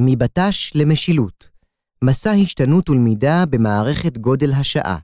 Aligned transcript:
מבט"ש 0.00 0.72
למשילות, 0.74 1.48
מסע 2.04 2.30
השתנות 2.30 2.90
ולמידה 2.90 3.44
במערכת 3.50 4.18
גודל 4.18 4.52
השעה, 4.52 4.98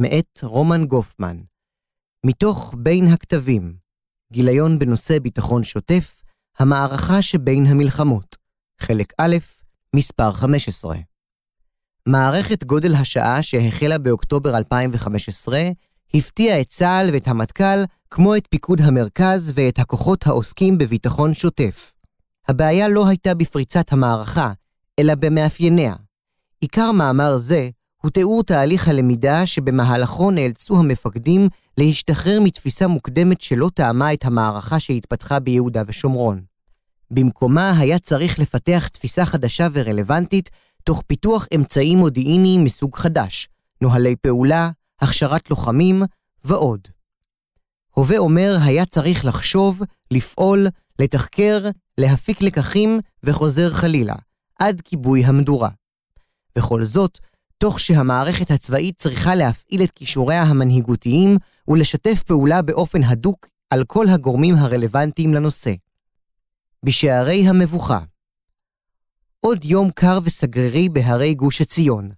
מאת 0.00 0.40
רומן 0.42 0.86
גופמן. 0.86 1.36
מתוך 2.26 2.74
בין 2.78 3.08
הכתבים, 3.08 3.76
גיליון 4.32 4.78
בנושא 4.78 5.18
ביטחון 5.18 5.64
שוטף, 5.64 6.22
המערכה 6.58 7.22
שבין 7.22 7.66
המלחמות, 7.66 8.36
חלק 8.80 9.12
א', 9.18 9.36
מספר 9.96 10.32
15. 10.32 10.96
מערכת 12.06 12.64
גודל 12.64 12.94
השעה 12.94 13.42
שהחלה 13.42 13.98
באוקטובר 13.98 14.56
2015 14.56 15.62
הפתיעה 16.14 16.60
את 16.60 16.68
צה"ל 16.68 17.10
ואת 17.12 17.28
המטכ"ל 17.28 17.84
כמו 18.10 18.36
את 18.36 18.46
פיקוד 18.50 18.80
המרכז 18.80 19.52
ואת 19.54 19.78
הכוחות 19.78 20.26
העוסקים 20.26 20.78
בביטחון 20.78 21.34
שוטף. 21.34 21.97
הבעיה 22.48 22.88
לא 22.88 23.08
הייתה 23.08 23.34
בפריצת 23.34 23.92
המערכה, 23.92 24.52
אלא 24.98 25.14
במאפייניה. 25.14 25.94
עיקר 26.60 26.92
מאמר 26.92 27.38
זה 27.38 27.68
הוא 28.02 28.10
תיאור 28.10 28.42
תהליך 28.42 28.88
הלמידה 28.88 29.46
שבמהלכו 29.46 30.30
נאלצו 30.30 30.78
המפקדים 30.78 31.48
להשתחרר 31.78 32.40
מתפיסה 32.40 32.86
מוקדמת 32.86 33.40
שלא 33.40 33.70
טעמה 33.74 34.12
את 34.12 34.24
המערכה 34.24 34.80
שהתפתחה 34.80 35.40
ביהודה 35.40 35.82
ושומרון. 35.86 36.42
במקומה 37.10 37.78
היה 37.78 37.98
צריך 37.98 38.38
לפתח 38.38 38.88
תפיסה 38.88 39.26
חדשה 39.26 39.68
ורלוונטית 39.72 40.50
תוך 40.84 41.02
פיתוח 41.06 41.46
אמצעים 41.54 41.98
מודיעיניים 41.98 42.64
מסוג 42.64 42.96
חדש, 42.96 43.48
נוהלי 43.80 44.16
פעולה, 44.16 44.70
הכשרת 45.00 45.50
לוחמים 45.50 46.02
ועוד. 46.44 46.88
הווה 47.98 48.18
אומר 48.18 48.56
היה 48.64 48.86
צריך 48.86 49.24
לחשוב, 49.24 49.82
לפעול, 50.10 50.66
לתחקר, 50.98 51.64
להפיק 51.98 52.42
לקחים 52.42 53.00
וחוזר 53.22 53.70
חלילה, 53.70 54.14
עד 54.58 54.80
כיבוי 54.80 55.24
המדורה. 55.24 55.68
וכל 56.58 56.84
זאת, 56.84 57.18
תוך 57.58 57.80
שהמערכת 57.80 58.50
הצבאית 58.50 58.98
צריכה 58.98 59.34
להפעיל 59.34 59.82
את 59.82 59.90
כישוריה 59.90 60.42
המנהיגותיים 60.42 61.36
ולשתף 61.68 62.22
פעולה 62.22 62.62
באופן 62.62 63.02
הדוק 63.02 63.46
על 63.70 63.84
כל 63.84 64.08
הגורמים 64.08 64.54
הרלוונטיים 64.54 65.34
לנושא. 65.34 65.72
בשערי 66.84 67.48
המבוכה 67.48 68.00
עוד 69.40 69.64
יום 69.64 69.90
קר 69.90 70.18
וסגרירי 70.24 70.88
בהרי 70.88 71.34
גוש 71.34 71.60
עציון. 71.60 72.10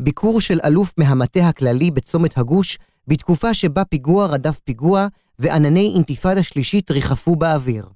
ביקור 0.00 0.40
של 0.40 0.58
אלוף 0.64 0.94
מהמטה 0.98 1.48
הכללי 1.48 1.90
בצומת 1.90 2.38
הגוש, 2.38 2.78
בתקופה 3.08 3.54
שבה 3.54 3.84
פיגוע 3.84 4.26
רדף 4.26 4.58
פיגוע 4.64 5.06
וענני 5.38 5.92
אינתיפאדה 5.94 6.42
שלישית 6.42 6.90
ריחפו 6.90 7.36
באוויר. 7.36 7.88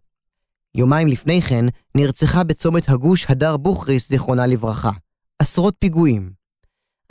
יומיים 0.74 1.08
לפני 1.08 1.42
כן 1.42 1.64
נרצחה 1.94 2.44
בצומת 2.44 2.88
הגוש 2.88 3.26
הדר 3.28 3.56
בוכריס, 3.56 4.08
זיכרונה 4.08 4.46
לברכה. 4.46 4.90
עשרות 5.38 5.74
פיגועים. 5.78 6.32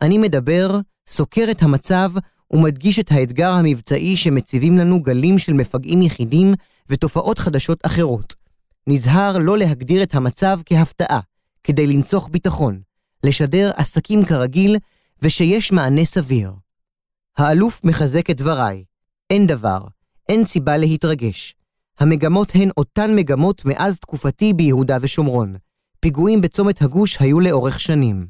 אני 0.02 0.18
מדבר, 0.18 0.80
סוקר 1.08 1.48
את 1.52 1.64
המצב 1.64 2.12
ומדגיש 2.52 3.00
את 3.00 3.12
האתגר 3.12 3.52
המבצעי 3.52 4.18
שמציבים 4.18 4.78
לנו 4.78 5.02
גלים 5.02 5.40
של 5.40 5.54
מפגעים 5.54 6.02
יחידים 6.02 6.54
ותופעות 6.90 7.40
חדשות 7.40 7.80
אחרות. 7.86 8.36
נזהר 8.88 9.38
לא 9.38 9.58
להגדיר 9.58 10.04
את 10.04 10.16
המצב 10.16 10.60
כהפתעה, 10.66 11.20
כדי 11.64 11.88
לנסוך 11.88 12.30
ביטחון, 12.32 12.82
לשדר 13.24 13.72
עסקים 13.76 14.26
כרגיל 14.26 14.78
ושיש 15.22 15.72
מענה 15.72 16.06
סביר. 16.06 16.52
האלוף 17.38 17.82
מחזק 17.84 18.30
את 18.30 18.38
דבריי. 18.38 18.84
אין 19.30 19.48
דבר, 19.48 19.86
אין 20.30 20.46
סיבה 20.46 20.78
להתרגש. 20.78 21.56
המגמות 22.00 22.52
הן 22.56 22.70
אותן 22.78 23.16
מגמות 23.16 23.66
מאז 23.66 24.00
תקופתי 24.00 24.54
ביהודה 24.54 24.98
ושומרון. 25.02 25.56
פיגועים 26.00 26.42
בצומת 26.42 26.82
הגוש 26.82 27.18
היו 27.22 27.40
לאורך 27.40 27.80
שנים. 27.80 28.28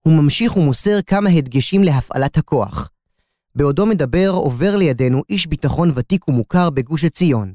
הוא 0.00 0.12
ממשיך 0.12 0.56
ומוסר 0.56 1.02
כמה 1.06 1.30
הדגשים 1.30 1.82
להפעלת 1.82 2.36
הכוח. 2.36 2.90
בעודו 3.54 3.86
מדבר 3.86 4.30
עובר 4.30 4.76
לידינו 4.76 5.22
איש 5.30 5.46
ביטחון 5.46 5.92
ותיק 5.94 6.28
ומוכר 6.28 6.70
בגוש 6.70 7.04
עציון. 7.04 7.54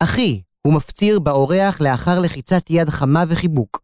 אחי, 0.00 0.42
הוא 0.62 0.74
מפציר 0.74 1.20
באורח 1.20 1.80
לאחר 1.80 2.20
לחיצת 2.20 2.70
יד 2.70 2.88
חמה 2.88 3.24
וחיבוק. 3.28 3.82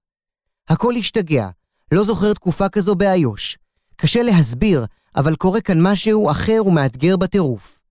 הכל 0.69 0.95
השתגע, 0.95 1.49
לא 1.93 2.05
זוכר 2.05 2.33
תקופה 2.33 2.69
כזו 2.69 2.95
באיו"ש. 2.95 3.59
קשה 3.97 4.23
להסביר, 4.23 4.87
אבל 5.17 5.37
קורה 5.37 5.61
כאן 5.61 5.79
משהו 5.83 6.31
אחר 6.31 6.63
ומאתגר 6.67 7.17
בטירוף. 7.17 7.83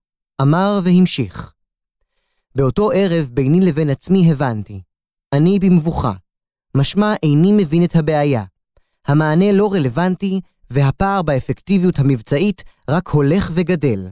אמר 0.42 0.80
והמשיך. 0.84 1.52
באותו 2.54 2.90
ערב 2.94 3.30
ביני 3.32 3.60
לבין 3.60 3.90
עצמי 3.90 4.32
הבנתי. 4.32 4.80
אני 5.32 5.58
במבוכה. 5.58 6.12
משמע 6.76 7.14
איני 7.22 7.52
מבין 7.52 7.84
את 7.84 7.96
הבעיה. 7.96 8.44
המענה 9.06 9.52
לא 9.52 9.72
רלוונטי, 9.72 10.40
והפער 10.70 11.22
באפקטיביות 11.22 11.98
המבצעית 11.98 12.64
רק 12.90 13.08
הולך 13.08 13.50
וגדל. 13.54 14.08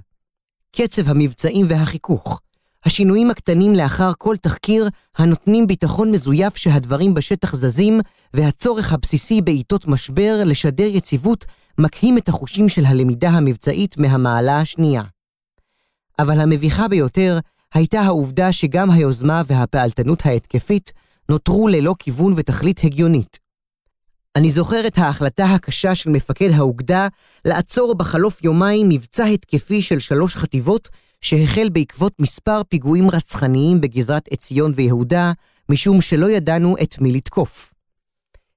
קצב 0.77 1.09
המבצעים 1.09 1.67
והחיכוך, 1.69 2.41
השינויים 2.85 3.31
הקטנים 3.31 3.75
לאחר 3.75 4.11
כל 4.19 4.37
תחקיר 4.37 4.89
הנותנים 5.17 5.67
ביטחון 5.67 6.11
מזויף 6.11 6.57
שהדברים 6.57 7.15
בשטח 7.15 7.55
זזים, 7.55 8.01
והצורך 8.35 8.93
הבסיסי 8.93 9.41
בעיתות 9.41 9.87
משבר 9.87 10.41
לשדר 10.45 10.87
יציבות 10.87 11.45
מקהים 11.79 12.19
את 12.19 12.29
החושים 12.29 12.69
של 12.69 12.85
הלמידה 12.85 13.29
המבצעית 13.29 13.99
מהמעלה 13.99 14.59
השנייה. 14.59 15.03
אבל 16.19 16.41
המביכה 16.41 16.89
ביותר 16.89 17.39
הייתה 17.75 18.01
העובדה 18.01 18.53
שגם 18.53 18.91
היוזמה 18.91 19.43
והפעלתנות 19.47 20.27
ההתקפית 20.27 20.93
נותרו 21.29 21.69
ללא 21.69 21.95
כיוון 21.99 22.35
ותכלית 22.37 22.85
הגיונית. 22.85 23.39
אני 24.37 24.51
זוכר 24.51 24.87
את 24.87 24.99
ההחלטה 24.99 25.45
הקשה 25.45 25.95
של 25.95 26.11
מפקד 26.11 26.51
האוגדה 26.55 27.09
לעצור 27.45 27.95
בחלוף 27.95 28.45
יומיים 28.45 28.89
מבצע 28.89 29.25
התקפי 29.25 29.83
של 29.83 29.99
שלוש 29.99 30.37
חטיבות 30.37 30.89
שהחל 31.23 31.69
בעקבות 31.69 32.13
מספר 32.19 32.63
פיגועים 32.69 33.11
רצחניים 33.11 33.81
בגזרת 33.81 34.29
עציון 34.31 34.73
ויהודה, 34.77 35.33
משום 35.69 36.01
שלא 36.01 36.31
ידענו 36.31 36.77
את 36.83 37.01
מי 37.01 37.13
לתקוף. 37.13 37.75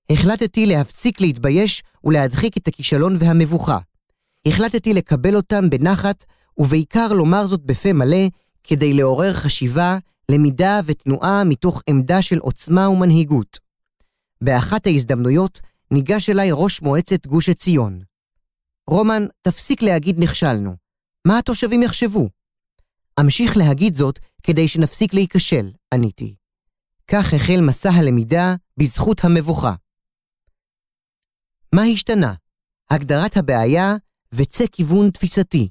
החלטתי 0.09 0.65
להפסיק 0.65 1.21
להתבייש 1.21 1.83
ולהדחיק 2.03 2.57
את 2.57 2.67
הכישלון 2.67 3.17
והמבוכה. 3.19 3.77
החלטתי 4.47 4.93
לקבל 4.93 5.35
אותם 5.35 5.69
בנחת, 5.69 6.25
ובעיקר 6.57 7.13
לומר 7.13 7.47
זאת 7.47 7.61
בפה 7.61 7.93
מלא, 7.93 8.27
כדי 8.63 8.93
לעורר 8.93 9.33
חשיבה, 9.33 9.97
למידה 10.31 10.79
ותנועה 10.85 11.43
מתוך 11.43 11.81
עמדה 11.89 12.21
של 12.21 12.37
עוצמה 12.37 12.89
ומנהיגות. 12.89 13.59
באחת 14.41 14.87
ההזדמנויות 14.87 15.61
ניגש 15.91 16.29
אליי 16.29 16.49
ראש 16.51 16.81
מועצת 16.81 17.27
גוש 17.27 17.49
עציון. 17.49 18.01
רומן, 18.89 19.25
תפסיק 19.41 19.81
להגיד 19.81 20.19
נכשלנו. 20.19 20.75
מה 21.27 21.37
התושבים 21.37 21.83
יחשבו? 21.83 22.29
אמשיך 23.19 23.57
להגיד 23.57 23.95
זאת 23.95 24.19
כדי 24.43 24.67
שנפסיק 24.67 25.13
להיכשל, 25.13 25.71
עניתי. 25.93 26.35
כך 27.07 27.33
החל 27.33 27.61
מסע 27.61 27.89
הלמידה 27.89 28.55
בזכות 28.77 29.23
המבוכה. 29.23 29.73
מה 31.75 31.81
השתנה? 31.83 32.33
הגדרת 32.89 33.37
הבעיה 33.37 33.95
וצא 34.31 34.65
כיוון 34.71 35.09
תפיסתי. 35.09 35.69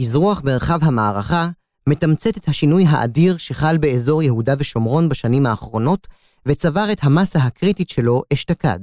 אזרוח 0.00 0.42
מרחב 0.44 0.78
המערכה 0.82 1.48
מתמצת 1.88 2.36
את 2.36 2.48
השינוי 2.48 2.84
האדיר 2.86 3.36
שחל 3.36 3.78
באזור 3.78 4.22
יהודה 4.22 4.54
ושומרון 4.58 5.08
בשנים 5.08 5.46
האחרונות, 5.46 6.06
וצבר 6.46 6.92
את 6.92 6.98
המסה 7.02 7.38
הקריטית 7.38 7.88
שלו 7.88 8.22
אשתקד. 8.32 8.80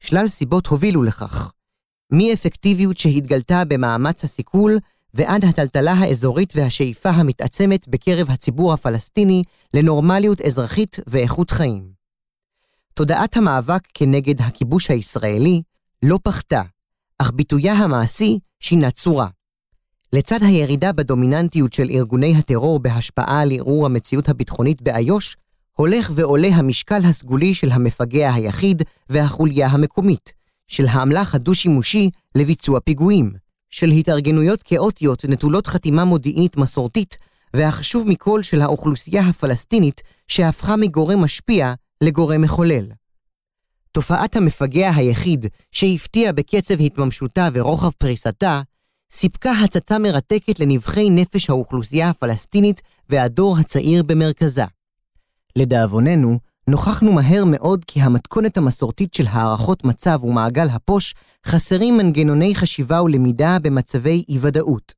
שלל 0.00 0.28
סיבות 0.28 0.66
הובילו 0.66 1.02
לכך. 1.02 1.52
מאפקטיביות 2.12 2.98
שהתגלתה 2.98 3.62
במאמץ 3.64 4.24
הסיכול, 4.24 4.78
ועד 5.14 5.44
הטלטלה 5.44 5.92
האזורית 5.92 6.52
והשאיפה 6.56 7.10
המתעצמת 7.10 7.88
בקרב 7.88 8.30
הציבור 8.30 8.72
הפלסטיני 8.72 9.42
לנורמליות 9.74 10.40
אזרחית 10.40 10.96
ואיכות 11.06 11.50
חיים. 11.50 11.92
תודעת 12.94 13.36
המאבק 13.36 13.80
כנגד 13.94 14.40
הכיבוש 14.40 14.90
הישראלי 14.90 15.62
לא 16.02 16.18
פחתה, 16.22 16.62
אך 17.18 17.30
ביטויה 17.34 17.72
המעשי 17.72 18.38
שינה 18.60 18.90
צורה. 18.90 19.28
לצד 20.12 20.38
הירידה 20.42 20.92
בדומיננטיות 20.92 21.72
של 21.72 21.90
ארגוני 21.90 22.36
הטרור 22.36 22.78
בהשפעה 22.78 23.40
על 23.40 23.52
ערעור 23.52 23.86
המציאות 23.86 24.28
הביטחונית 24.28 24.82
באיו"ש, 24.82 25.36
הולך 25.72 26.10
ועולה 26.14 26.48
המשקל 26.48 27.00
הסגולי 27.04 27.54
של 27.54 27.70
המפגע 27.70 28.34
היחיד 28.34 28.82
והחוליה 29.08 29.66
המקומית, 29.66 30.32
של 30.68 30.86
האמל"ח 30.86 31.34
הדו-שימושי 31.34 32.10
לביצוע 32.34 32.80
פיגועים, 32.80 33.32
של 33.70 33.86
התארגנויות 33.86 34.62
כאוטיות 34.62 35.24
נטולות 35.24 35.66
חתימה 35.66 36.04
מודיעינית 36.04 36.56
מסורתית, 36.56 37.18
והחשוב 37.54 38.08
מכל 38.08 38.42
של 38.42 38.60
האוכלוסייה 38.60 39.22
הפלסטינית 39.22 40.02
שהפכה 40.28 40.76
מגורם 40.76 41.18
משפיע 41.24 41.74
לגורם 42.00 42.42
מחולל. 42.42 42.84
תופעת 43.92 44.36
המפגע 44.36 44.90
היחיד 44.96 45.46
שהפתיע 45.72 46.32
בקצב 46.32 46.80
התממשותה 46.80 47.48
ורוחב 47.52 47.90
פריסתה, 47.98 48.62
סיפקה 49.12 49.52
הצתה 49.52 49.98
מרתקת 49.98 50.60
לנבחי 50.60 51.10
נפש 51.10 51.50
האוכלוסייה 51.50 52.08
הפלסטינית 52.08 52.82
והדור 53.08 53.58
הצעיר 53.58 54.02
במרכזה. 54.02 54.64
לדאבוננו, 55.56 56.38
נוכחנו 56.68 57.12
מהר 57.12 57.44
מאוד 57.44 57.84
כי 57.86 58.00
המתכונת 58.00 58.56
המסורתית 58.56 59.14
של 59.14 59.26
הערכות 59.26 59.84
מצב 59.84 60.24
ומעגל 60.24 60.66
הפוש 60.72 61.14
חסרים 61.46 61.96
מנגנוני 61.96 62.54
חשיבה 62.54 63.02
ולמידה 63.02 63.56
במצבי 63.62 64.24
אי-ודאות. 64.28 64.94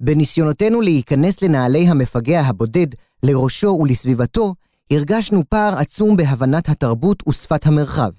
בניסיונותינו 0.00 0.80
להיכנס 0.80 1.42
לנעלי 1.42 1.88
המפגע 1.88 2.40
הבודד, 2.40 2.86
לראשו 3.22 3.78
ולסביבתו, 3.80 4.54
הרגשנו 4.90 5.42
פער 5.48 5.78
עצום 5.78 6.16
בהבנת 6.16 6.68
התרבות 6.68 7.28
ושפת 7.28 7.66
המרחב. 7.66 8.10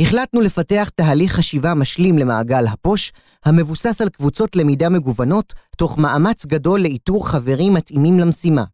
החלטנו 0.00 0.40
לפתח 0.40 0.90
תהליך 0.94 1.32
חשיבה 1.32 1.74
משלים 1.74 2.18
למעגל 2.18 2.66
הפוש, 2.66 3.12
המבוסס 3.44 4.00
על 4.00 4.08
קבוצות 4.08 4.56
למידה 4.56 4.88
מגוונות, 4.88 5.52
תוך 5.76 5.98
מאמץ 5.98 6.46
גדול 6.46 6.80
לאיתור 6.80 7.28
חברים 7.28 7.74
מתאימים 7.74 8.18
למשימה. 8.18 8.64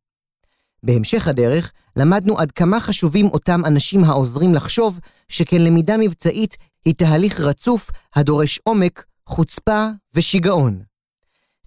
בהמשך 0.82 1.28
הדרך, 1.28 1.72
למדנו 1.96 2.38
עד 2.38 2.50
כמה 2.50 2.80
חשובים 2.80 3.26
אותם 3.26 3.64
אנשים 3.64 4.04
העוזרים 4.04 4.54
לחשוב, 4.54 4.98
שכן 5.28 5.62
למידה 5.62 5.96
מבצעית 5.96 6.56
היא 6.84 6.94
תהליך 6.94 7.40
רצוף 7.40 7.90
הדורש 8.16 8.60
עומק, 8.64 9.04
חוצפה 9.26 9.88
ושיגעון. 10.14 10.82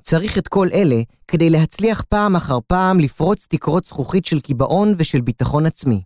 צריך 0.04 0.38
את 0.38 0.48
כל 0.48 0.68
אלה 0.74 1.02
כדי 1.28 1.50
להצליח 1.50 2.04
פעם 2.10 2.36
אחר 2.36 2.60
פעם 2.68 3.00
לפרוץ 3.00 3.46
תקרות 3.50 3.86
זכוכית 3.86 4.26
של 4.26 4.40
קיבעון 4.40 4.96
ושל 4.98 5.22
ביטחון 5.22 5.66
עצמי. 5.66 6.02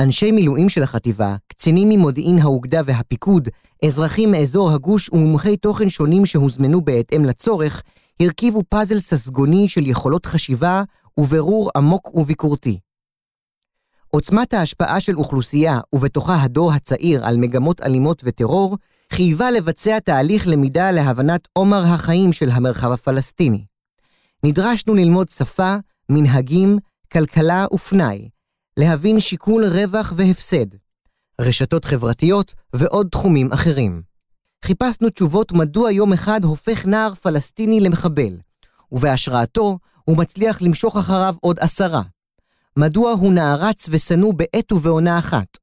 אנשי 0.00 0.30
מילואים 0.30 0.68
של 0.68 0.82
החטיבה, 0.82 1.36
קצינים 1.48 1.88
ממודיעין 1.88 2.38
האוגדה 2.38 2.80
והפיקוד, 2.84 3.48
אזרחים 3.84 4.30
מאזור 4.30 4.70
הגוש 4.70 5.10
ומומחי 5.12 5.56
תוכן 5.56 5.90
שונים 5.90 6.26
שהוזמנו 6.26 6.80
בהתאם 6.80 7.24
לצורך, 7.24 7.82
הרכיבו 8.20 8.62
פאזל 8.68 9.00
ססגוני 9.00 9.68
של 9.68 9.86
יכולות 9.86 10.26
חשיבה 10.26 10.82
וברור 11.20 11.70
עמוק 11.76 12.14
וביקורתי. 12.14 12.78
עוצמת 14.08 14.54
ההשפעה 14.54 15.00
של 15.00 15.16
אוכלוסייה, 15.16 15.80
ובתוכה 15.94 16.42
הדור 16.42 16.72
הצעיר, 16.72 17.26
על 17.26 17.36
מגמות 17.36 17.82
אלימות 17.82 18.22
וטרור, 18.24 18.76
חייבה 19.12 19.50
לבצע 19.50 19.98
תהליך 19.98 20.46
למידה 20.46 20.90
להבנת 20.90 21.48
עומר 21.52 21.82
החיים 21.84 22.32
של 22.32 22.50
המרחב 22.50 22.92
הפלסטיני. 22.92 23.64
נדרשנו 24.44 24.94
ללמוד 24.94 25.28
שפה, 25.28 25.74
מנהגים, 26.08 26.78
כלכלה 27.12 27.66
ופנאי, 27.72 28.28
להבין 28.76 29.20
שיקול 29.20 29.64
רווח 29.64 30.12
והפסד, 30.16 30.66
רשתות 31.40 31.84
חברתיות 31.84 32.54
ועוד 32.72 33.08
תחומים 33.10 33.52
אחרים. 33.52 34.02
חיפשנו 34.64 35.10
תשובות 35.10 35.52
מדוע 35.52 35.92
יום 35.92 36.12
אחד 36.12 36.44
הופך 36.44 36.86
נער 36.86 37.14
פלסטיני 37.14 37.80
למחבל, 37.80 38.36
ובהשראתו 38.92 39.78
הוא 40.04 40.16
מצליח 40.16 40.62
למשוך 40.62 40.96
אחריו 40.96 41.34
עוד 41.40 41.58
עשרה. 41.60 42.02
מדוע 42.76 43.12
הוא 43.12 43.32
נערץ 43.32 43.86
ושנוא 43.90 44.34
בעת 44.34 44.72
ובעונה 44.72 45.18
אחת, 45.18 45.58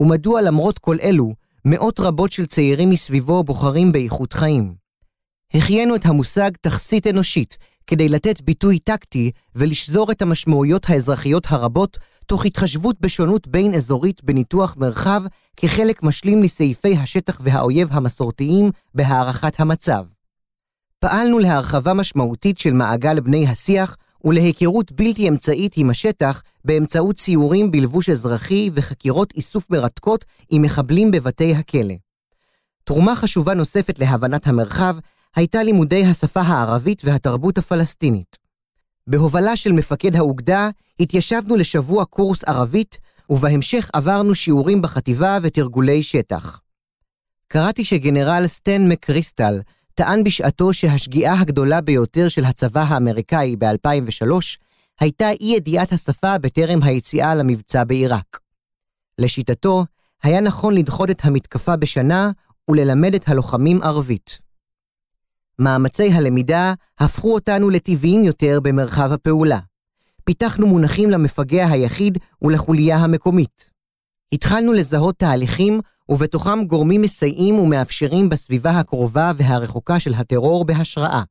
ומדוע 0.00 0.42
למרות 0.42 0.78
כל 0.78 0.96
אלו, 1.02 1.34
מאות 1.64 2.00
רבות 2.00 2.32
של 2.32 2.46
צעירים 2.46 2.90
מסביבו 2.90 3.44
בוחרים 3.44 3.92
באיכות 3.92 4.32
חיים. 4.32 4.74
החיינו 5.54 5.96
את 5.96 6.06
המושג 6.06 6.50
תכסית 6.60 7.06
אנושית, 7.06 7.56
כדי 7.86 8.08
לתת 8.08 8.40
ביטוי 8.40 8.78
טקטי 8.78 9.30
ולשזור 9.54 10.12
את 10.12 10.22
המשמעויות 10.22 10.90
האזרחיות 10.90 11.46
הרבות, 11.48 11.98
תוך 12.26 12.46
התחשבות 12.46 13.00
בשונות 13.00 13.48
בין 13.48 13.74
אזורית 13.74 14.24
בניתוח 14.24 14.76
מרחב 14.76 15.22
כחלק 15.56 16.02
משלים 16.02 16.42
לסעיפי 16.42 16.96
השטח 16.96 17.40
והאויב 17.44 17.88
המסורתיים 17.92 18.70
בהערכת 18.94 19.60
המצב. 19.60 20.04
פעלנו 21.00 21.38
להרחבה 21.38 21.94
משמעותית 21.94 22.58
של 22.58 22.72
מעגל 22.72 23.20
בני 23.20 23.46
השיח 23.48 23.96
ולהיכרות 24.24 24.92
בלתי 24.92 25.28
אמצעית 25.28 25.72
עם 25.76 25.90
השטח 25.90 26.42
באמצעות 26.64 27.16
ציורים 27.16 27.70
בלבוש 27.70 28.08
אזרחי 28.08 28.70
וחקירות 28.74 29.32
איסוף 29.36 29.70
מרתקות 29.70 30.24
עם 30.50 30.62
מחבלים 30.62 31.10
בבתי 31.10 31.54
הכלא. 31.54 31.94
תרומה 32.84 33.16
חשובה 33.16 33.54
נוספת 33.54 33.98
להבנת 33.98 34.46
המרחב 34.46 34.96
הייתה 35.36 35.62
לימודי 35.62 36.04
השפה 36.04 36.40
הערבית 36.40 37.02
והתרבות 37.04 37.58
הפלסטינית. 37.58 38.36
בהובלה 39.06 39.56
של 39.56 39.72
מפקד 39.72 40.16
האוגדה 40.16 40.70
התיישבנו 41.00 41.56
לשבוע 41.56 42.04
קורס 42.04 42.44
ערבית, 42.44 42.98
ובהמשך 43.30 43.90
עברנו 43.92 44.34
שיעורים 44.34 44.82
בחטיבה 44.82 45.38
ותרגולי 45.42 46.02
שטח. 46.02 46.60
קראתי 47.48 47.84
שגנרל 47.84 48.46
סטן 48.46 48.88
מקריסטל 48.88 49.60
טען 49.98 50.24
בשעתו 50.24 50.72
שהשגיאה 50.74 51.40
הגדולה 51.40 51.80
ביותר 51.80 52.28
של 52.28 52.44
הצבא 52.44 52.84
האמריקאי 52.88 53.56
ב-2003 53.56 54.30
הייתה 55.00 55.30
אי 55.30 55.54
ידיעת 55.56 55.92
השפה 55.92 56.38
בטרם 56.38 56.82
היציאה 56.82 57.34
למבצע 57.34 57.84
בעיראק. 57.84 58.40
לשיטתו, 59.18 59.84
היה 60.22 60.40
נכון 60.40 60.74
לדחות 60.74 61.10
את 61.10 61.24
המתקפה 61.24 61.76
בשנה 61.76 62.30
וללמד 62.70 63.14
את 63.14 63.28
הלוחמים 63.28 63.82
ערבית. 63.82 64.38
מאמצי 65.58 66.12
הלמידה 66.12 66.74
הפכו 66.98 67.34
אותנו 67.34 67.70
לטבעיים 67.70 68.24
יותר 68.24 68.58
במרחב 68.62 69.12
הפעולה. 69.12 69.58
פיתחנו 70.24 70.66
מונחים 70.66 71.10
למפגע 71.10 71.66
היחיד 71.68 72.18
ולחוליה 72.42 72.96
המקומית. 72.96 73.70
התחלנו 74.32 74.72
לזהות 74.72 75.18
תהליכים 75.18 75.80
ובתוכם 76.08 76.64
גורמים 76.64 77.02
מסייעים 77.02 77.58
ומאפשרים 77.58 78.28
בסביבה 78.28 78.70
הקרובה 78.70 79.32
והרחוקה 79.36 80.00
של 80.00 80.14
הטרור 80.14 80.64
בהשראה. 80.64 81.22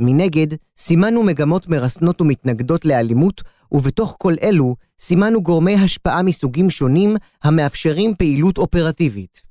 מנגד, 0.00 0.46
סימנו 0.78 1.22
מגמות 1.22 1.68
מרסנות 1.68 2.20
ומתנגדות 2.20 2.84
לאלימות, 2.84 3.42
ובתוך 3.72 4.16
כל 4.18 4.34
אלו 4.42 4.76
סימנו 5.00 5.42
גורמי 5.42 5.74
השפעה 5.74 6.22
מסוגים 6.22 6.70
שונים 6.70 7.16
המאפשרים 7.42 8.14
פעילות 8.14 8.58
אופרטיבית. 8.58 9.42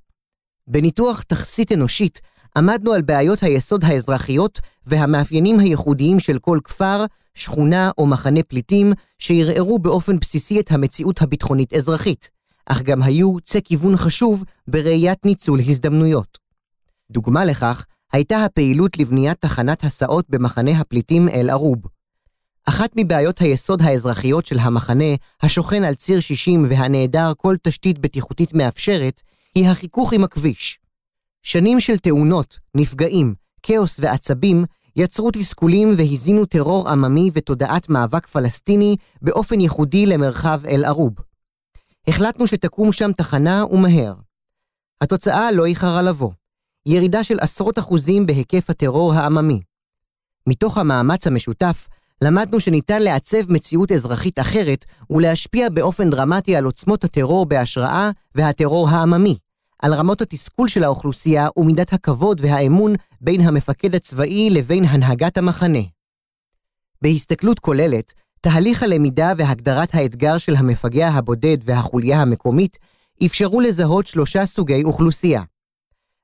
בניתוח 0.68 1.22
תכסית 1.22 1.72
אנושית 1.72 2.22
עמדנו 2.58 2.94
על 2.94 3.02
בעיות 3.02 3.44
היסוד 3.44 3.84
האזרחיות 3.84 4.60
והמאפיינים 4.86 5.60
הייחודיים 5.60 6.20
של 6.20 6.40
כל 6.40 6.60
כפר, 6.64 7.06
שכונה 7.36 7.92
או 7.98 8.06
מחנה 8.06 8.44
פליטים 8.44 8.94
שערערו 9.20 9.80
באופן 9.80 10.20
בסיסי 10.20 10.60
את 10.60 10.72
המציאות 10.72 11.22
הביטחונית-אזרחית, 11.22 12.30
אך 12.66 12.82
גם 12.82 13.04
היו 13.04 13.40
צא 13.40 13.60
כיוון 13.60 13.96
חשוב 13.96 14.44
בראיית 14.68 15.26
ניצול 15.26 15.60
הזדמנויות. 15.60 16.38
דוגמה 17.12 17.46
לכך 17.46 17.86
הייתה 18.14 18.46
הפעילות 18.46 19.00
לבניית 19.00 19.38
תחנת 19.42 19.84
הסעות 19.84 20.26
במחנה 20.30 20.72
הפליטים 20.72 21.30
אל-ערוב. 21.30 21.78
אחת 22.66 22.90
מבעיות 22.96 23.42
היסוד 23.42 23.82
האזרחיות 23.82 24.46
של 24.46 24.60
המחנה, 24.60 25.14
השוכן 25.42 25.84
על 25.84 25.96
ציר 25.96 26.20
60 26.20 26.66
והנעדר 26.70 27.32
כל 27.38 27.56
תשתית 27.64 28.00
בטיחותית 28.00 28.54
מאפשרת, 28.54 29.22
היא 29.56 29.70
החיכוך 29.70 30.14
עם 30.14 30.24
הכביש. 30.24 30.80
שנים 31.44 31.80
של 31.80 31.98
תאונות, 31.98 32.60
נפגעים, 32.76 33.34
כאוס 33.64 34.00
ועצבים 34.00 34.66
יצרו 34.96 35.32
תסכולים 35.32 35.92
והזינו 35.98 36.46
טרור 36.46 36.90
עממי 36.90 37.32
ותודעת 37.34 37.90
מאבק 37.90 38.28
פלסטיני 38.28 38.96
באופן 39.22 39.60
ייחודי 39.60 40.06
למרחב 40.06 40.66
אל-ערוב. 40.66 41.14
החלטנו 42.08 42.48
שתקום 42.48 42.92
שם 42.92 43.12
תחנה 43.12 43.66
ומהר. 43.66 44.14
התוצאה 45.02 45.52
לא 45.52 45.66
איחרה 45.66 46.02
לבוא. 46.02 46.32
ירידה 46.86 47.24
של 47.24 47.40
עשרות 47.40 47.80
אחוזים 47.80 48.26
בהיקף 48.26 48.70
הטרור 48.70 49.14
העממי. 49.14 49.62
מתוך 50.48 50.78
המאמץ 50.78 51.28
המשותף, 51.28 51.88
למדנו 52.22 52.60
שניתן 52.60 53.02
לעצב 53.02 53.52
מציאות 53.52 53.92
אזרחית 53.92 54.40
אחרת 54.40 54.86
ולהשפיע 55.10 55.70
באופן 55.70 56.10
דרמטי 56.10 56.56
על 56.56 56.66
עוצמות 56.66 57.04
הטרור 57.04 57.46
בהשראה 57.46 58.12
והטרור 58.36 58.90
העממי, 58.90 59.38
על 59.82 59.94
רמות 59.94 60.22
התסכול 60.22 60.68
של 60.68 60.84
האוכלוסייה 60.84 61.48
ומידת 61.58 61.94
הכבוד 61.94 62.42
והאמון 62.44 62.94
בין 63.22 63.42
המפקד 63.42 63.96
הצבאי 63.96 64.50
לבין 64.50 64.86
הנהגת 64.86 65.38
המחנה. 65.38 65.80
בהסתכלות 67.02 67.60
כוללת, 67.60 68.14
תהליך 68.44 68.84
הלמידה 68.84 69.34
והגדרת 69.38 69.96
האתגר 69.96 70.38
של 70.38 70.56
המפגע 70.56 71.08
הבודד 71.08 71.58
והחוליה 71.64 72.22
המקומית 72.22 72.78
אפשרו 73.26 73.62
לזהות 73.62 74.08
שלושה 74.08 74.46
סוגי 74.46 74.84
אוכלוסייה. 74.84 75.42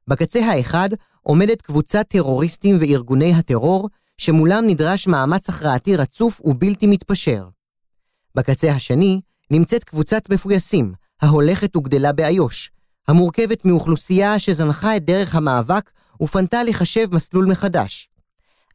בקצה 0.08 0.46
האחד 0.46 0.90
עומדת 1.22 1.62
קבוצת 1.62 2.06
טרוריסטים 2.10 2.78
וארגוני 2.80 3.34
הטרור, 3.34 3.90
שמולם 4.18 4.64
נדרש 4.68 5.08
מאמץ 5.08 5.50
הכרעתי 5.50 5.96
רצוף 5.96 6.42
ובלתי 6.44 6.88
מתפשר. 6.88 7.48
בקצה 8.36 8.72
השני 8.72 9.22
נמצאת 9.52 9.84
קבוצת 9.84 10.30
מפויסים, 10.30 10.94
ההולכת 11.22 11.76
וגדלה 11.76 12.12
באיו"ש, 12.12 12.72
המורכבת 13.08 13.66
מאוכלוסייה 13.66 14.40
שזנחה 14.40 14.98
את 14.98 15.06
דרך 15.06 15.36
המאבק 15.36 15.92
ופנתה 16.22 16.64
לחשב 16.64 17.08
מסלול 17.16 17.46
מחדש. 17.46 18.10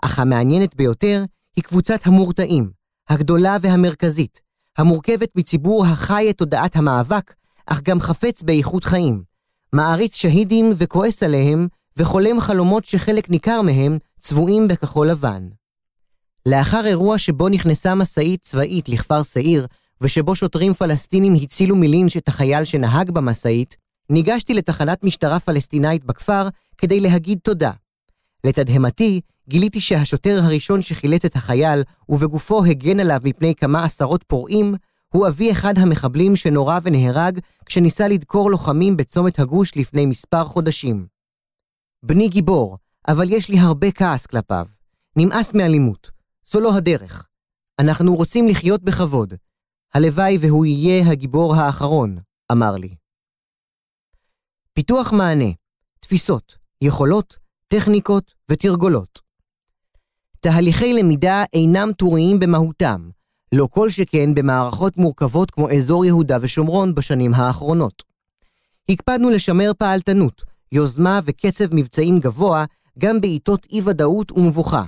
אך 0.02 0.18
המעניינת 0.18 0.74
ביותר 0.74 1.24
היא 1.56 1.64
קבוצת 1.64 2.06
המורתעים, 2.06 2.83
הגדולה 3.08 3.56
והמרכזית, 3.60 4.40
המורכבת 4.78 5.28
מציבור 5.36 5.86
החי 5.86 6.26
את 6.30 6.38
תודעת 6.38 6.76
המאבק, 6.76 7.34
אך 7.66 7.80
גם 7.82 8.00
חפץ 8.00 8.42
באיכות 8.42 8.84
חיים, 8.84 9.22
מעריץ 9.72 10.16
שהידים 10.16 10.72
וכועס 10.78 11.22
עליהם, 11.22 11.68
וחולם 11.96 12.40
חלומות 12.40 12.84
שחלק 12.84 13.30
ניכר 13.30 13.62
מהם 13.62 13.98
צבועים 14.20 14.68
בכחול 14.68 15.10
לבן. 15.10 15.48
לאחר 16.46 16.86
אירוע 16.86 17.18
שבו 17.18 17.48
נכנסה 17.48 17.94
משאית 17.94 18.42
צבאית 18.42 18.88
לכפר 18.88 19.22
שעיר, 19.22 19.66
ושבו 20.00 20.36
שוטרים 20.36 20.74
פלסטינים 20.74 21.34
הצילו 21.42 21.76
מלינץ' 21.76 22.16
את 22.16 22.28
החייל 22.28 22.64
שנהג 22.64 23.10
במשאית, 23.10 23.76
ניגשתי 24.10 24.54
לתחנת 24.54 25.04
משטרה 25.04 25.40
פלסטינאית 25.40 26.04
בכפר 26.04 26.48
כדי 26.78 27.00
להגיד 27.00 27.38
תודה. 27.42 27.70
לתדהמתי, 28.44 29.20
גיליתי 29.48 29.80
שהשוטר 29.80 30.40
הראשון 30.42 30.82
שחילץ 30.82 31.24
את 31.24 31.36
החייל, 31.36 31.82
ובגופו 32.08 32.64
הגן 32.64 33.00
עליו 33.00 33.20
מפני 33.24 33.54
כמה 33.54 33.84
עשרות 33.84 34.24
פורעים, 34.26 34.74
הוא 35.08 35.28
אבי 35.28 35.52
אחד 35.52 35.78
המחבלים 35.78 36.36
שנורה 36.36 36.78
ונהרג 36.82 37.38
כשניסה 37.66 38.08
לדקור 38.08 38.50
לוחמים 38.50 38.96
בצומת 38.96 39.38
הגוש 39.38 39.76
לפני 39.76 40.06
מספר 40.06 40.44
חודשים. 40.44 41.06
בני 42.02 42.28
גיבור, 42.28 42.78
אבל 43.08 43.32
יש 43.32 43.48
לי 43.48 43.58
הרבה 43.58 43.90
כעס 43.90 44.26
כלפיו. 44.26 44.66
נמאס 45.16 45.54
מאלימות. 45.54 46.10
זו 46.46 46.60
לא 46.60 46.76
הדרך. 46.76 47.28
אנחנו 47.78 48.14
רוצים 48.14 48.48
לחיות 48.48 48.82
בכבוד. 48.82 49.34
הלוואי 49.94 50.38
והוא 50.40 50.66
יהיה 50.66 51.10
הגיבור 51.10 51.54
האחרון, 51.54 52.18
אמר 52.52 52.76
לי. 52.76 52.94
פיתוח 54.72 55.12
מענה, 55.12 55.50
תפיסות, 56.00 56.56
יכולות, 56.80 57.36
טכניקות 57.74 58.34
ותרגולות. 58.48 59.20
תהליכי 60.40 60.92
למידה 60.92 61.44
אינם 61.52 61.92
טוריים 61.92 62.38
במהותם, 62.38 63.10
לא 63.52 63.68
כל 63.70 63.90
שכן 63.90 64.34
במערכות 64.34 64.96
מורכבות 64.96 65.50
כמו 65.50 65.70
אזור 65.70 66.04
יהודה 66.04 66.38
ושומרון 66.40 66.94
בשנים 66.94 67.34
האחרונות. 67.34 68.02
הקפדנו 68.88 69.30
לשמר 69.30 69.72
פעלתנות, 69.78 70.42
יוזמה 70.72 71.20
וקצב 71.24 71.64
מבצעים 71.74 72.18
גבוה 72.18 72.64
גם 72.98 73.20
בעיתות 73.20 73.66
אי-ודאות 73.72 74.32
ומבוכה. 74.32 74.84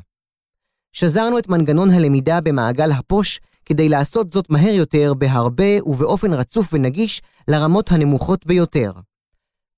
שזרנו 0.93 1.39
את 1.39 1.49
מנגנון 1.49 1.91
הלמידה 1.91 2.41
במעגל 2.41 2.91
הפוש 2.91 3.41
כדי 3.65 3.89
לעשות 3.89 4.31
זאת 4.31 4.51
מהר 4.51 4.75
יותר, 4.75 5.15
בהרבה 5.15 5.83
ובאופן 5.85 6.33
רצוף 6.33 6.69
ונגיש 6.73 7.23
לרמות 7.49 7.93
הנמוכות 7.93 8.47
ביותר. 8.47 8.93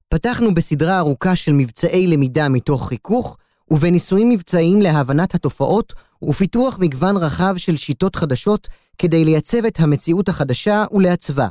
פתחנו 0.09 0.55
בסדרה 0.55 0.99
ארוכה 0.99 1.37
של 1.37 1.53
מבצעי 1.53 2.07
למידה 2.07 2.49
מתוך 2.49 2.89
חיכוך, 2.89 3.37
ובניסויים 3.71 4.29
מבצעיים 4.29 4.83
להבנת 4.83 5.35
התופעות 5.35 5.93
ופיתוח 6.23 6.79
מגוון 6.81 7.17
רחב 7.17 7.55
של 7.57 7.77
שיטות 7.77 8.17
חדשות 8.17 8.69
כדי 8.99 9.25
לייצב 9.25 9.65
את 9.65 9.81
המציאות 9.81 10.29
החדשה 10.29 10.85
ולעצבה. 10.93 11.49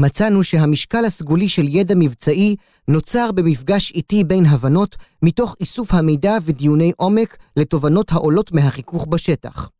מצאנו 0.00 0.44
שהמשקל 0.44 1.04
הסגולי 1.04 1.48
של 1.48 1.68
ידע 1.68 1.94
מבצעי 1.96 2.56
נוצר 2.88 3.32
במפגש 3.32 3.90
איטי 3.90 4.24
בין 4.24 4.46
הבנות 4.46 4.96
מתוך 5.22 5.56
איסוף 5.60 5.94
המידע 5.94 6.36
ודיוני 6.44 6.92
עומק 6.96 7.36
לתובנות 7.56 8.12
העולות 8.12 8.52
מהחיכוך 8.52 9.06
בשטח. 9.06 9.70